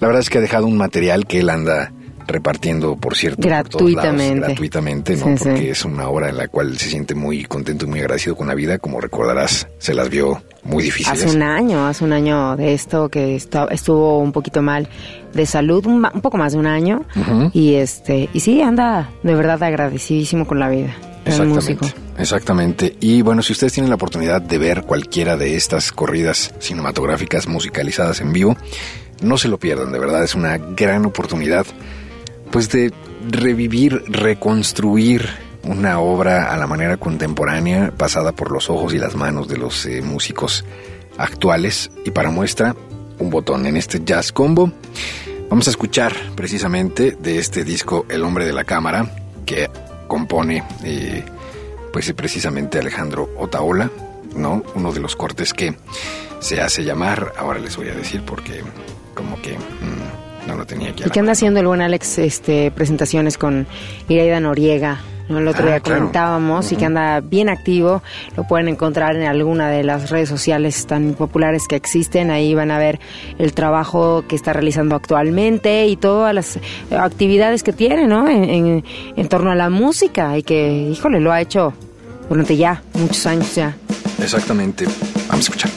la 0.00 0.08
verdad 0.08 0.22
es 0.22 0.30
que 0.30 0.38
ha 0.38 0.40
dejado 0.40 0.66
un 0.66 0.78
material 0.78 1.26
que 1.26 1.40
él 1.40 1.50
anda 1.50 1.92
repartiendo, 2.26 2.96
por 2.96 3.16
cierto, 3.16 3.42
por 3.42 3.50
todos 3.50 3.92
lados, 3.92 4.02
Gratuitamente. 4.02 4.46
gratuitamente, 4.46 5.16
¿no? 5.16 5.36
Sí, 5.36 5.44
Porque 5.44 5.60
sí. 5.60 5.68
es 5.68 5.84
una 5.84 6.08
obra 6.08 6.28
en 6.28 6.36
la 6.36 6.48
cual 6.48 6.78
se 6.78 6.88
siente 6.88 7.14
muy 7.14 7.44
contento 7.44 7.84
y 7.84 7.88
muy 7.88 8.00
agradecido 8.00 8.36
con 8.36 8.48
la 8.48 8.54
vida, 8.54 8.78
como 8.78 9.00
recordarás, 9.00 9.68
se 9.78 9.94
las 9.94 10.08
vio 10.08 10.42
muy 10.64 10.84
difíciles. 10.84 11.24
Hace 11.24 11.36
un 11.36 11.42
año, 11.42 11.86
hace 11.86 12.04
un 12.04 12.12
año 12.12 12.56
de 12.56 12.74
esto 12.74 13.08
que 13.08 13.36
estuvo 13.36 14.18
un 14.18 14.32
poquito 14.32 14.62
mal 14.62 14.88
de 15.32 15.46
salud, 15.46 15.84
un, 15.86 16.02
poco 16.22 16.36
más 16.36 16.52
de 16.52 16.58
un 16.58 16.66
año. 16.66 17.04
Y 17.52 17.74
este, 17.74 18.28
y 18.32 18.40
sí, 18.40 18.62
anda 18.62 19.10
de 19.22 19.34
verdad 19.34 19.62
agradecidísimo 19.62 20.46
con 20.46 20.58
la 20.58 20.68
vida. 20.68 20.94
Exactamente, 21.26 21.94
exactamente. 22.18 22.96
Y 23.00 23.22
bueno, 23.22 23.42
si 23.42 23.52
ustedes 23.52 23.72
tienen 23.72 23.88
la 23.88 23.96
oportunidad 23.96 24.42
de 24.42 24.58
ver 24.58 24.82
cualquiera 24.82 25.36
de 25.36 25.56
estas 25.56 25.90
corridas 25.90 26.54
cinematográficas 26.58 27.48
musicalizadas 27.48 28.20
en 28.20 28.32
vivo, 28.32 28.56
no 29.22 29.38
se 29.38 29.48
lo 29.48 29.58
pierdan, 29.58 29.92
de 29.92 29.98
verdad 29.98 30.22
es 30.22 30.34
una 30.34 30.58
gran 30.58 31.06
oportunidad 31.06 31.66
pues 32.50 32.68
de 32.70 32.92
revivir, 33.28 34.04
reconstruir 34.06 35.28
una 35.62 35.98
obra 36.00 36.52
a 36.52 36.56
la 36.56 36.66
manera 36.66 36.96
contemporánea 36.96 37.92
pasada 37.96 38.32
por 38.32 38.52
los 38.52 38.68
ojos 38.68 38.92
y 38.92 38.98
las 38.98 39.14
manos 39.14 39.48
de 39.48 39.56
los 39.56 39.86
eh, 39.86 40.02
músicos 40.02 40.64
actuales 41.16 41.90
y 42.04 42.10
para 42.10 42.30
muestra 42.30 42.76
un 43.18 43.30
botón 43.30 43.66
en 43.66 43.76
este 43.76 44.02
jazz 44.04 44.32
combo 44.32 44.72
Vamos 45.54 45.68
a 45.68 45.70
escuchar 45.70 46.12
precisamente 46.34 47.12
de 47.12 47.38
este 47.38 47.64
disco 47.64 48.06
El 48.08 48.24
hombre 48.24 48.44
de 48.44 48.52
la 48.52 48.64
cámara 48.64 49.08
que 49.46 49.70
compone 50.08 50.64
eh, 50.82 51.24
pues 51.92 52.12
precisamente 52.12 52.78
Alejandro 52.78 53.30
Otaola, 53.38 53.90
¿no? 54.34 54.64
Uno 54.74 54.92
de 54.92 55.00
los 55.00 55.14
cortes 55.14 55.52
que 55.54 55.76
se 56.40 56.60
hace 56.60 56.82
llamar, 56.82 57.34
ahora 57.38 57.60
les 57.60 57.76
voy 57.76 57.88
a 57.88 57.94
decir 57.94 58.22
porque 58.26 58.62
como 59.14 59.40
que 59.40 59.56
mm, 59.56 60.03
no 60.46 60.56
lo 60.56 60.66
tenía 60.66 60.90
aquí. 60.90 61.02
¿Y 61.06 61.10
qué 61.10 61.20
anda 61.20 61.30
mano. 61.30 61.32
haciendo 61.32 61.60
el 61.60 61.66
buen 61.66 61.80
Alex 61.80 62.18
este, 62.18 62.70
presentaciones 62.70 63.38
con 63.38 63.66
Iraida 64.08 64.40
Noriega? 64.40 65.00
¿no? 65.28 65.38
El 65.38 65.48
otro 65.48 65.62
Ah, 65.64 65.66
día 65.68 65.80
claro. 65.80 66.00
comentábamos 66.00 66.70
y 66.70 66.76
que 66.76 66.84
anda 66.84 67.20
bien 67.20 67.48
activo. 67.48 68.02
Lo 68.36 68.44
pueden 68.46 68.68
encontrar 68.68 69.16
en 69.16 69.22
alguna 69.22 69.70
de 69.70 69.82
las 69.82 70.10
redes 70.10 70.28
sociales 70.28 70.86
tan 70.86 71.14
populares 71.14 71.66
que 71.66 71.76
existen. 71.76 72.30
Ahí 72.30 72.54
van 72.54 72.70
a 72.70 72.78
ver 72.78 73.00
el 73.38 73.54
trabajo 73.54 74.24
que 74.28 74.36
está 74.36 74.52
realizando 74.52 74.94
actualmente 74.96 75.86
y 75.86 75.96
todas 75.96 76.34
las 76.34 76.58
actividades 76.90 77.62
que 77.62 77.72
tiene 77.72 78.06
¿no? 78.06 78.28
en, 78.28 78.44
en- 78.44 78.84
en 79.16 79.28
torno 79.28 79.50
a 79.50 79.54
la 79.54 79.70
música. 79.70 80.36
Y 80.36 80.42
que, 80.42 80.88
híjole, 80.92 81.20
lo 81.20 81.32
ha 81.32 81.40
hecho 81.40 81.72
durante 82.28 82.56
ya 82.58 82.82
muchos 82.92 83.24
años 83.26 83.54
ya. 83.54 83.74
Exactamente. 84.22 84.84
Vamos 85.28 85.36
a 85.48 85.52
escuchar. 85.52 85.70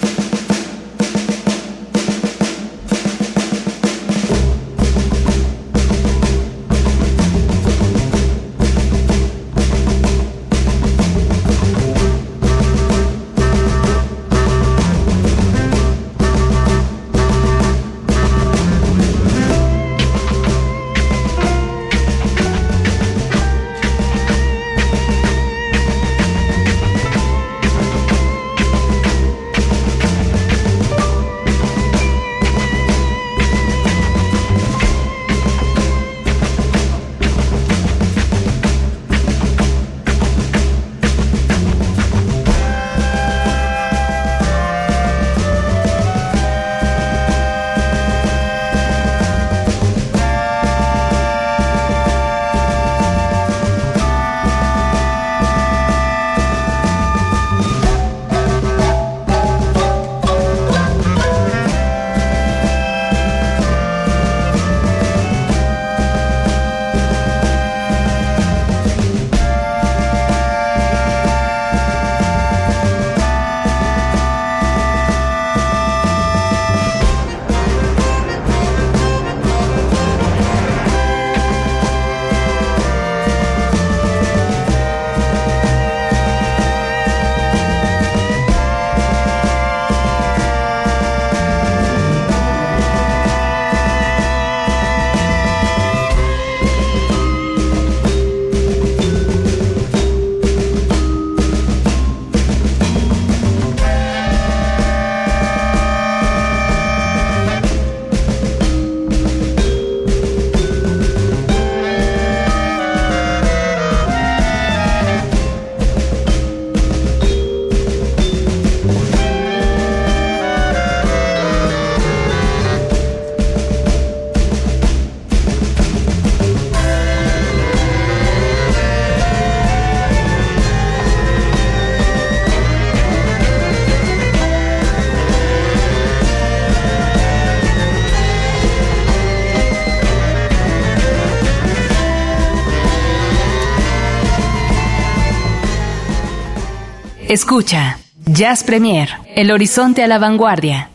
Escucha, 147.30 148.00
Jazz 148.26 148.64
Premier, 148.64 149.10
el 149.36 149.52
horizonte 149.52 150.02
a 150.02 150.08
la 150.08 150.18
vanguardia. 150.18 150.90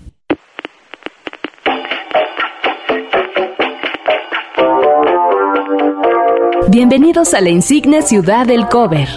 Bienvenidos 6.68 7.34
a 7.34 7.42
la 7.42 7.50
insigne 7.50 8.00
ciudad 8.00 8.46
del 8.46 8.66
cover, 8.68 9.10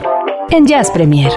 en 0.50 0.68
Jazz 0.68 0.92
Premier. 0.92 1.32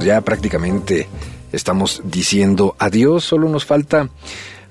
Ya 0.00 0.20
prácticamente 0.20 1.08
estamos 1.52 2.02
diciendo 2.04 2.76
adiós, 2.78 3.24
solo 3.24 3.48
nos 3.48 3.64
falta 3.64 4.10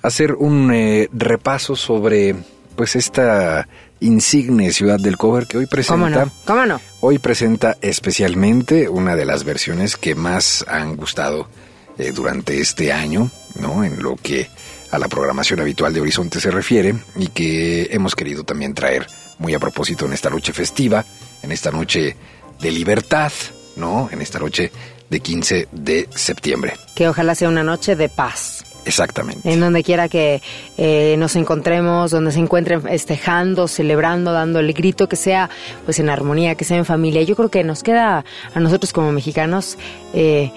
hacer 0.01 0.33
un 0.33 0.71
eh, 0.73 1.09
repaso 1.11 1.75
sobre 1.75 2.35
pues 2.75 2.95
esta 2.95 3.67
insigne 3.99 4.71
ciudad 4.71 4.97
del 4.99 5.17
cover 5.17 5.45
que 5.45 5.57
hoy 5.57 5.65
presenta 5.65 6.05
¿Cómo 6.05 6.09
no? 6.09 6.31
¿Cómo 6.45 6.65
no? 6.65 6.81
Hoy 7.01 7.19
presenta 7.19 7.77
especialmente 7.81 8.87
una 8.87 9.15
de 9.15 9.25
las 9.25 9.43
versiones 9.43 9.97
que 9.97 10.15
más 10.15 10.63
han 10.67 10.95
gustado 10.95 11.49
eh, 11.97 12.11
durante 12.13 12.61
este 12.61 12.93
año, 12.93 13.29
¿no? 13.59 13.83
En 13.83 14.01
lo 14.01 14.15
que 14.15 14.49
a 14.91 14.97
la 14.97 15.07
programación 15.07 15.59
habitual 15.59 15.93
de 15.93 16.01
Horizonte 16.01 16.39
se 16.39 16.51
refiere 16.51 16.95
y 17.17 17.27
que 17.27 17.89
hemos 17.91 18.15
querido 18.15 18.43
también 18.43 18.73
traer 18.73 19.05
muy 19.37 19.53
a 19.53 19.59
propósito 19.59 20.05
en 20.05 20.13
esta 20.13 20.29
noche 20.29 20.53
festiva, 20.53 21.05
en 21.43 21.51
esta 21.51 21.71
noche 21.71 22.15
de 22.59 22.71
libertad, 22.71 23.31
¿no? 23.75 24.09
En 24.11 24.21
esta 24.21 24.39
noche 24.39 24.71
de 25.09 25.19
15 25.19 25.67
de 25.71 26.07
septiembre. 26.15 26.73
Que 26.95 27.09
ojalá 27.09 27.35
sea 27.35 27.49
una 27.49 27.63
noche 27.63 27.95
de 27.95 28.09
paz. 28.09 28.63
Exactamente. 28.85 29.51
En 29.51 29.59
donde 29.59 29.83
quiera 29.83 30.07
que 30.09 30.41
eh, 30.77 31.15
nos 31.17 31.35
encontremos, 31.35 32.11
donde 32.11 32.31
se 32.31 32.39
encuentren 32.39 32.81
festejando, 32.81 33.67
celebrando, 33.67 34.31
dando 34.31 34.59
el 34.59 34.73
grito, 34.73 35.07
que 35.07 35.15
sea 35.15 35.49
pues 35.85 35.99
en 35.99 36.09
armonía, 36.09 36.55
que 36.55 36.65
sea 36.65 36.77
en 36.77 36.85
familia. 36.85 37.21
Yo 37.23 37.35
creo 37.35 37.49
que 37.49 37.63
nos 37.63 37.83
queda 37.83 38.25
a 38.53 38.59
nosotros 38.59 38.93
como 38.93 39.11
mexicanos, 39.11 39.77
eh, 40.13 40.51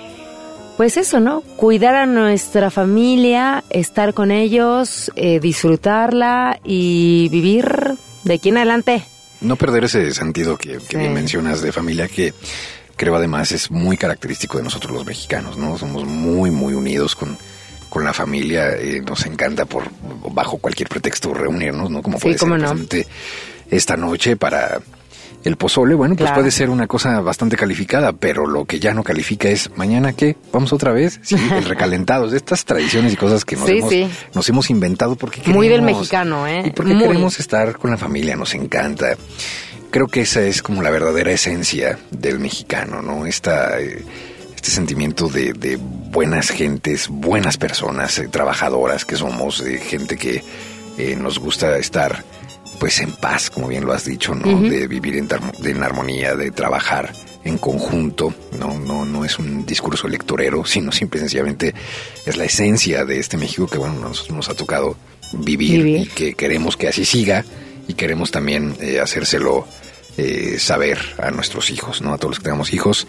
pues 0.77 0.97
eso, 0.97 1.20
¿no? 1.20 1.43
Cuidar 1.57 1.95
a 1.95 2.07
nuestra 2.07 2.70
familia, 2.70 3.62
estar 3.70 4.14
con 4.14 4.31
ellos, 4.31 5.12
eh, 5.16 5.39
disfrutarla 5.39 6.59
y 6.64 7.29
vivir 7.31 7.95
de 8.25 8.35
aquí 8.35 8.49
en 8.49 8.57
adelante. 8.57 9.05
No 9.41 9.57
perder 9.57 9.85
ese 9.85 10.12
sentido 10.14 10.57
que, 10.57 10.75
que 10.75 10.81
Sí. 10.81 10.97
bien 10.97 11.12
mencionas 11.12 11.61
de 11.61 11.73
familia 11.73 12.09
que 12.09 12.33
creo 12.97 13.16
además 13.16 13.53
es 13.53 13.70
muy 13.70 13.97
característico 13.97 14.59
de 14.59 14.64
nosotros 14.64 14.93
los 14.93 15.05
mexicanos, 15.05 15.57
¿no? 15.59 15.77
Somos 15.77 16.05
muy, 16.05 16.51
muy 16.51 16.75
unidos 16.75 17.16
con, 17.16 17.37
con 17.93 18.05
la 18.05 18.14
familia, 18.14 18.70
eh, 18.70 19.03
nos 19.07 19.26
encanta 19.26 19.66
por 19.66 19.84
bajo 20.32 20.57
cualquier 20.57 20.88
pretexto 20.88 21.34
reunirnos, 21.34 21.90
¿no? 21.90 22.01
Como 22.01 22.16
Sí, 22.16 22.22
puede 22.22 22.38
cómo 22.38 22.59
ser 22.59 22.74
no. 22.74 22.86
esta 23.70 23.99
noche 23.99 24.34
para 24.36 24.80
el 25.45 25.57
pozole, 25.57 25.95
bueno, 25.95 26.14
pues 26.14 26.28
Claro. 26.28 26.40
puede 26.40 26.51
ser 26.51 26.70
una 26.70 26.86
cosa 26.86 27.20
bastante 27.20 27.57
calificada, 27.57 28.12
pero 28.14 28.47
lo 28.47 28.64
que 28.64 28.80
ya 28.80 28.95
no 28.95 29.03
califica 29.03 29.51
es 29.51 29.70
mañana 29.76 30.14
qué, 30.14 30.36
vamos 30.53 30.72
otra 30.72 30.93
vez, 30.93 31.20
sí, 31.22 31.34
el 31.55 31.64
recalentado, 31.66 32.30
de 32.30 32.38
estas 32.38 32.64
tradiciones 32.64 33.12
y 33.12 33.16
cosas 33.16 33.45
que 33.45 33.57
nos, 33.57 33.66
Sí, 33.68 33.76
hemos, 33.78 33.90
sí. 33.90 34.09
nos 34.34 34.49
hemos 34.49 34.70
inventado 34.70 35.14
porque 35.16 35.43
Muy 35.53 35.68
del 35.68 35.80
queremos- 35.80 35.99
mexicano, 35.99 36.47
¿eh? 36.47 36.62
Y 36.66 36.70
porque 36.70 36.95
Muy. 36.95 37.09
queremos 37.09 37.38
estar 37.40 37.76
con 37.76 37.90
la 37.90 37.99
familia, 37.99 38.36
nos 38.36 38.55
encanta. 38.55 39.16
Creo 39.90 40.07
que 40.07 40.22
esa 40.22 40.40
es 40.40 40.62
como 40.62 40.80
la 40.80 40.88
verdadera 40.88 41.30
esencia 41.32 41.99
del 42.11 42.38
mexicano, 42.38 43.03
¿no? 43.03 43.26
Esta, 43.26 43.78
eh, 43.78 44.03
este 44.62 44.70
sentimiento 44.70 45.28
de, 45.28 45.54
de 45.54 45.76
buenas 45.76 46.50
gentes, 46.50 47.08
buenas 47.08 47.56
personas, 47.56 48.16
eh, 48.20 48.28
trabajadoras 48.28 49.04
que 49.04 49.16
somos, 49.16 49.60
eh, 49.60 49.78
gente 49.78 50.16
que 50.16 50.44
eh, 50.98 51.16
nos 51.16 51.40
gusta 51.40 51.76
estar 51.78 52.22
pues 52.78 53.00
en 53.00 53.10
paz, 53.10 53.50
como 53.50 53.66
bien 53.66 53.84
lo 53.84 53.92
has 53.92 54.04
dicho, 54.04 54.36
¿no? 54.36 54.60
De 54.60 54.86
vivir 54.86 55.16
en, 55.16 55.28
en 55.64 55.82
armonía, 55.82 56.36
de 56.36 56.52
trabajar 56.52 57.12
en 57.42 57.58
conjunto, 57.58 58.32
no, 58.56 58.78
no, 58.78 59.04
no 59.04 59.24
es 59.24 59.36
un 59.40 59.66
discurso 59.66 60.06
electorero, 60.06 60.64
sino 60.64 60.92
simple 60.92 61.18
y 61.18 61.22
sencillamente 61.22 61.74
es 62.24 62.36
la 62.36 62.44
esencia 62.44 63.04
de 63.04 63.18
este 63.18 63.36
México 63.36 63.66
que 63.66 63.78
bueno 63.78 63.98
nos, 63.98 64.30
nos 64.30 64.48
ha 64.48 64.54
tocado 64.54 64.96
vivir, 65.32 65.82
Vivir. 65.82 66.00
y 66.02 66.06
que 66.06 66.34
queremos 66.34 66.76
que 66.76 66.86
así 66.86 67.04
siga 67.04 67.44
y 67.88 67.94
queremos 67.94 68.30
también 68.30 68.76
eh, 68.80 69.00
hacérselo 69.00 69.66
eh, 70.18 70.56
saber 70.58 70.98
a 71.18 71.30
nuestros 71.30 71.70
hijos, 71.70 72.00
¿no? 72.02 72.12
A 72.12 72.18
todos 72.18 72.32
los 72.32 72.38
que 72.38 72.44
tenemos 72.44 72.72
hijos, 72.72 73.06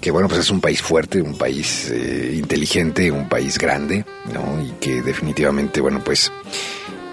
que 0.00 0.10
bueno, 0.10 0.28
pues 0.28 0.40
es 0.40 0.50
un 0.50 0.60
país 0.60 0.80
fuerte, 0.80 1.20
un 1.20 1.36
país 1.36 1.90
eh, 1.90 2.32
inteligente, 2.34 3.10
un 3.10 3.28
país 3.28 3.58
grande, 3.58 4.04
¿no? 4.32 4.62
Y 4.62 4.70
que 4.80 5.02
definitivamente, 5.02 5.80
bueno, 5.80 6.00
pues 6.04 6.32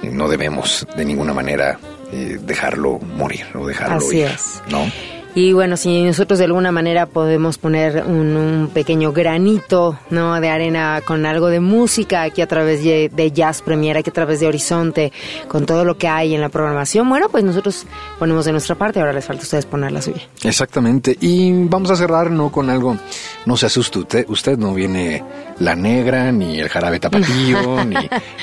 no 0.04 0.30
debemos 0.30 0.88
de 0.96 1.06
ninguna 1.06 1.34
manera 1.34 1.80
eh, 2.12 2.38
dejarlo 2.42 3.00
morir 3.00 3.46
o 3.56 3.68
dejarlo 3.68 3.98
Así 3.98 4.20
ir, 4.20 4.28
es. 4.28 4.62
¿no? 4.70 4.90
Y 5.38 5.54
bueno, 5.54 5.78
si 5.78 6.02
nosotros 6.02 6.40
de 6.40 6.46
alguna 6.46 6.72
manera 6.72 7.06
podemos 7.06 7.60
poner 7.60 8.04
un, 8.08 8.36
un 8.36 8.72
pequeño 8.74 9.12
granito 9.14 9.96
¿no? 10.10 10.42
de 10.42 10.50
arena 10.50 11.04
con 11.06 11.28
algo 11.28 11.50
de 11.50 11.60
música 11.60 12.24
aquí 12.24 12.42
a 12.42 12.48
través 12.48 12.84
de, 12.84 13.12
de 13.14 13.32
Jazz 13.32 13.62
Premier, 13.62 13.98
aquí 13.98 14.10
a 14.10 14.14
través 14.14 14.40
de 14.40 14.48
Horizonte, 14.48 15.14
con 15.48 15.68
todo 15.68 15.86
lo 15.86 15.96
que 15.96 16.08
hay 16.08 16.34
en 16.34 16.42
la 16.42 16.50
programación, 16.50 17.08
bueno, 17.08 17.30
pues 17.30 17.44
nosotros 17.44 17.86
ponemos 18.18 18.46
de 18.46 18.52
nuestra 18.54 18.74
parte, 18.74 19.00
ahora 19.00 19.14
les 19.14 19.26
falta 19.26 19.44
a 19.44 19.46
ustedes 19.46 19.68
poner 19.68 19.92
la 19.92 20.02
suya. 20.02 20.28
Exactamente. 20.44 21.16
Y 21.22 21.52
vamos 21.66 21.92
a 21.92 21.96
cerrar 21.96 22.32
no 22.32 22.52
con 22.52 22.72
algo, 22.72 22.98
no 23.46 23.58
se 23.58 23.68
asuste 23.68 24.00
usted, 24.00 24.26
usted 24.30 24.58
no 24.58 24.74
viene 24.74 25.24
la 25.60 25.76
negra, 25.76 26.32
ni 26.32 26.60
el 26.60 26.68
jarabe 26.68 27.00
tapatío, 27.00 27.86
ni, 27.86 27.96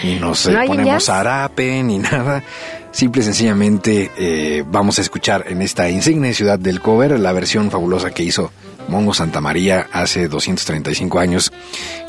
ni 0.05 0.20
nos 0.20 0.47
¿No 0.49 0.61
hay 0.61 0.68
ponemos 0.68 0.92
jazz? 0.92 1.05
zarape, 1.07 1.82
ni 1.82 1.99
nada. 1.99 2.40
Simple 2.95 3.22
y 3.22 3.24
sencillamente 3.24 4.11
eh, 4.16 4.62
vamos 4.66 4.99
a 4.99 5.03
escuchar 5.03 5.47
en 5.49 5.62
esta 5.62 5.90
insigne 5.90 6.32
ciudad 6.32 6.61
del 6.61 6.80
cover 6.80 7.18
la 7.18 7.32
versión 7.32 7.68
fabulosa 7.70 8.12
que 8.12 8.22
hizo 8.22 8.53
Mongo 8.86 9.12
Santa 9.12 9.40
María 9.40 9.88
hace 9.92 10.28
235 10.28 11.18
años, 11.18 11.53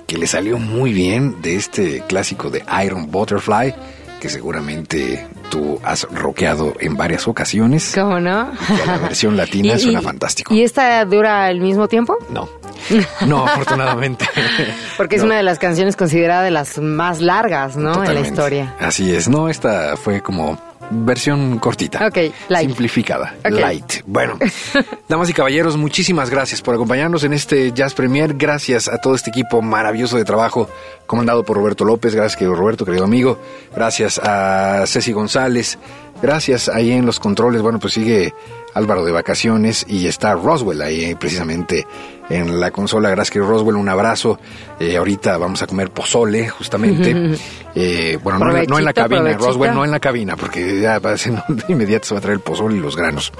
que 0.06 0.20
le 0.20 0.28
salió 0.28 0.60
muy 0.60 0.94
bien 0.94 1.42
de 1.42 1.56
este 1.56 2.04
clásico 2.08 2.52
de 2.52 2.64
Iron 2.86 3.10
Butterfly, 3.10 3.74
que 4.22 4.30
seguramente 4.30 5.26
tú 5.50 5.80
has 5.84 6.04
rockeado 6.12 6.74
en 6.80 6.96
varias 6.96 7.28
ocasiones. 7.28 7.92
¿Cómo 7.96 8.20
no? 8.20 8.52
Que 8.68 8.86
la 8.86 8.98
versión 9.00 9.36
latina 9.38 9.80
suena 9.80 10.02
fantástico. 10.04 10.54
¿Y 10.54 10.62
esta 10.62 11.04
dura 11.06 11.50
el 11.50 11.62
mismo 11.62 11.88
tiempo? 11.88 12.16
No. 12.30 12.48
No, 13.26 13.48
afortunadamente. 13.48 14.26
Porque 14.98 15.16
es 15.16 15.22
No, 15.24 15.28
una 15.28 15.38
de 15.38 15.44
las 15.44 15.58
canciones 15.58 15.96
consideradas 15.96 16.44
de 16.44 16.52
las 16.52 16.78
más 16.78 17.20
largas, 17.20 17.76
¿no? 17.78 18.04
En 18.04 18.14
la 18.14 18.20
historia. 18.20 18.76
Así 18.80 19.12
es. 19.16 19.28
No, 19.28 19.50
esta 19.50 19.98
fue 19.98 20.22
como 20.22 20.60
versión 20.90 21.60
cortita. 21.60 22.06
Ok, 22.08 22.18
light. 22.50 22.68
Simplificada. 22.68 23.36
Ok. 23.40 23.52
Light. 23.52 23.94
Bueno, 24.06 24.38
damas 25.10 25.30
y 25.30 25.34
caballeros, 25.34 25.78
muchísimas 25.78 26.30
gracias 26.30 26.62
por 26.62 26.76
acompañarnos 26.76 27.24
en 27.24 27.34
este 27.34 27.72
Jazz 27.72 27.94
Premier. 27.94 28.36
Gracias 28.36 28.88
a 28.88 28.98
todo 28.98 29.16
este 29.16 29.30
equipo 29.30 29.62
maravilloso 29.62 30.18
de 30.18 30.26
trabajo 30.26 30.70
comandado 31.06 31.44
por 31.44 31.58
Roberto 31.58 31.86
López. 31.86 32.16
Gracias, 32.16 32.38
querido 32.38 32.56
Roberto, 32.56 32.86
querido 32.86 33.04
amigo. 33.04 33.40
Gracias 33.76 34.20
a 34.24 34.86
Ceci 34.88 35.12
González. 35.12 35.78
Gracias 36.22 36.70
ahí 36.70 36.92
en 36.92 37.06
los 37.06 37.20
controles. 37.20 37.62
Bueno, 37.62 37.80
pues 37.80 37.94
sigue 37.94 38.34
Álvaro 38.74 39.06
de 39.06 39.12
vacaciones 39.12 39.86
y 39.88 40.08
está 40.08 40.34
Roswell 40.34 40.82
ahí 40.82 41.06
eh, 41.06 41.16
precisamente 41.16 41.86
en 42.30 42.60
la 42.60 42.72
consola. 42.72 43.10
Gracias, 43.10 43.32
querido 43.32 43.52
Roswell. 43.52 43.76
Un 43.76 43.90
abrazo. 43.90 44.40
Eh, 44.80 44.98
ahorita 44.98 45.38
vamos 45.38 45.62
a 45.62 45.68
comer 45.68 45.92
pozole, 45.92 46.48
justamente. 46.48 47.38
Eh, 47.76 48.18
bueno, 48.24 48.40
no, 48.40 48.48
en 48.50 48.54
la- 48.56 48.64
no 48.64 48.80
en 48.80 48.86
la 48.86 48.94
Provechito, 48.94 49.22
cabina. 49.24 49.38
Roswell, 49.38 49.74
no 49.74 49.84
en 49.86 49.92
la 49.92 50.00
cabina, 50.00 50.36
porque 50.38 50.80
ya 50.80 51.00
de 51.00 51.20
inmediato 51.68 52.08
se 52.08 52.14
va 52.14 52.20
a 52.20 52.22
traer 52.22 52.36
el 52.38 52.42
pozole 52.42 52.78
y 52.78 52.80
los 52.80 52.96
granos. 52.96 53.34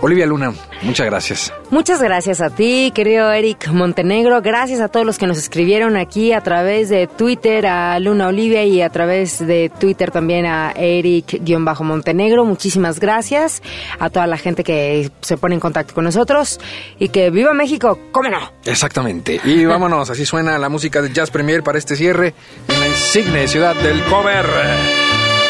Olivia 0.00 0.26
Luna, 0.26 0.52
muchas 0.82 1.06
gracias. 1.06 1.52
Muchas 1.70 2.02
gracias 2.02 2.40
a 2.40 2.50
ti, 2.50 2.92
querido 2.94 3.30
Eric 3.32 3.68
Montenegro. 3.68 4.42
Gracias 4.42 4.80
a 4.80 4.88
todos 4.88 5.06
los 5.06 5.16
que 5.18 5.26
nos 5.26 5.38
escribieron 5.38 5.96
aquí 5.96 6.32
a 6.32 6.40
través 6.40 6.88
de 6.88 7.06
Twitter, 7.06 7.66
a 7.66 7.98
Luna 8.00 8.28
Olivia 8.28 8.64
y 8.64 8.82
a 8.82 8.90
través 8.90 9.38
de 9.46 9.70
Twitter 9.78 10.10
también 10.10 10.46
a 10.46 10.72
Eric-Montenegro. 10.76 12.44
Muchísimas 12.44 13.00
gracias 13.00 13.62
a 13.98 14.10
toda 14.10 14.26
la 14.26 14.36
gente 14.38 14.64
que 14.64 15.10
se 15.20 15.36
pone 15.36 15.54
en 15.54 15.60
contacto 15.60 15.94
con 15.94 16.04
nosotros 16.04 16.58
y 16.98 17.08
que 17.10 17.30
viva 17.30 17.52
México, 17.54 17.98
¿cómo 18.12 18.28
no? 18.28 18.52
Exactamente. 18.64 19.40
Y 19.44 19.64
vámonos, 19.64 20.10
así 20.10 20.24
suena 20.26 20.58
la 20.58 20.68
música 20.68 21.00
de 21.02 21.12
Jazz 21.12 21.30
Premier 21.30 21.62
para 21.62 21.78
este 21.78 21.96
cierre 21.96 22.34
en 22.68 22.80
la 22.80 22.88
insigne 22.88 23.46
ciudad 23.48 23.67
del 23.76 24.02
cover. 24.04 24.46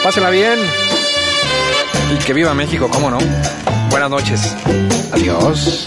Pásenla 0.03 0.31
bien. 0.31 0.59
Y 2.13 2.25
que 2.25 2.33
viva 2.33 2.53
México, 2.55 2.89
cómo 2.93 3.11
no. 3.11 3.19
Buenas 3.91 4.11
noches. 4.11 4.57
Adiós. 5.13 5.87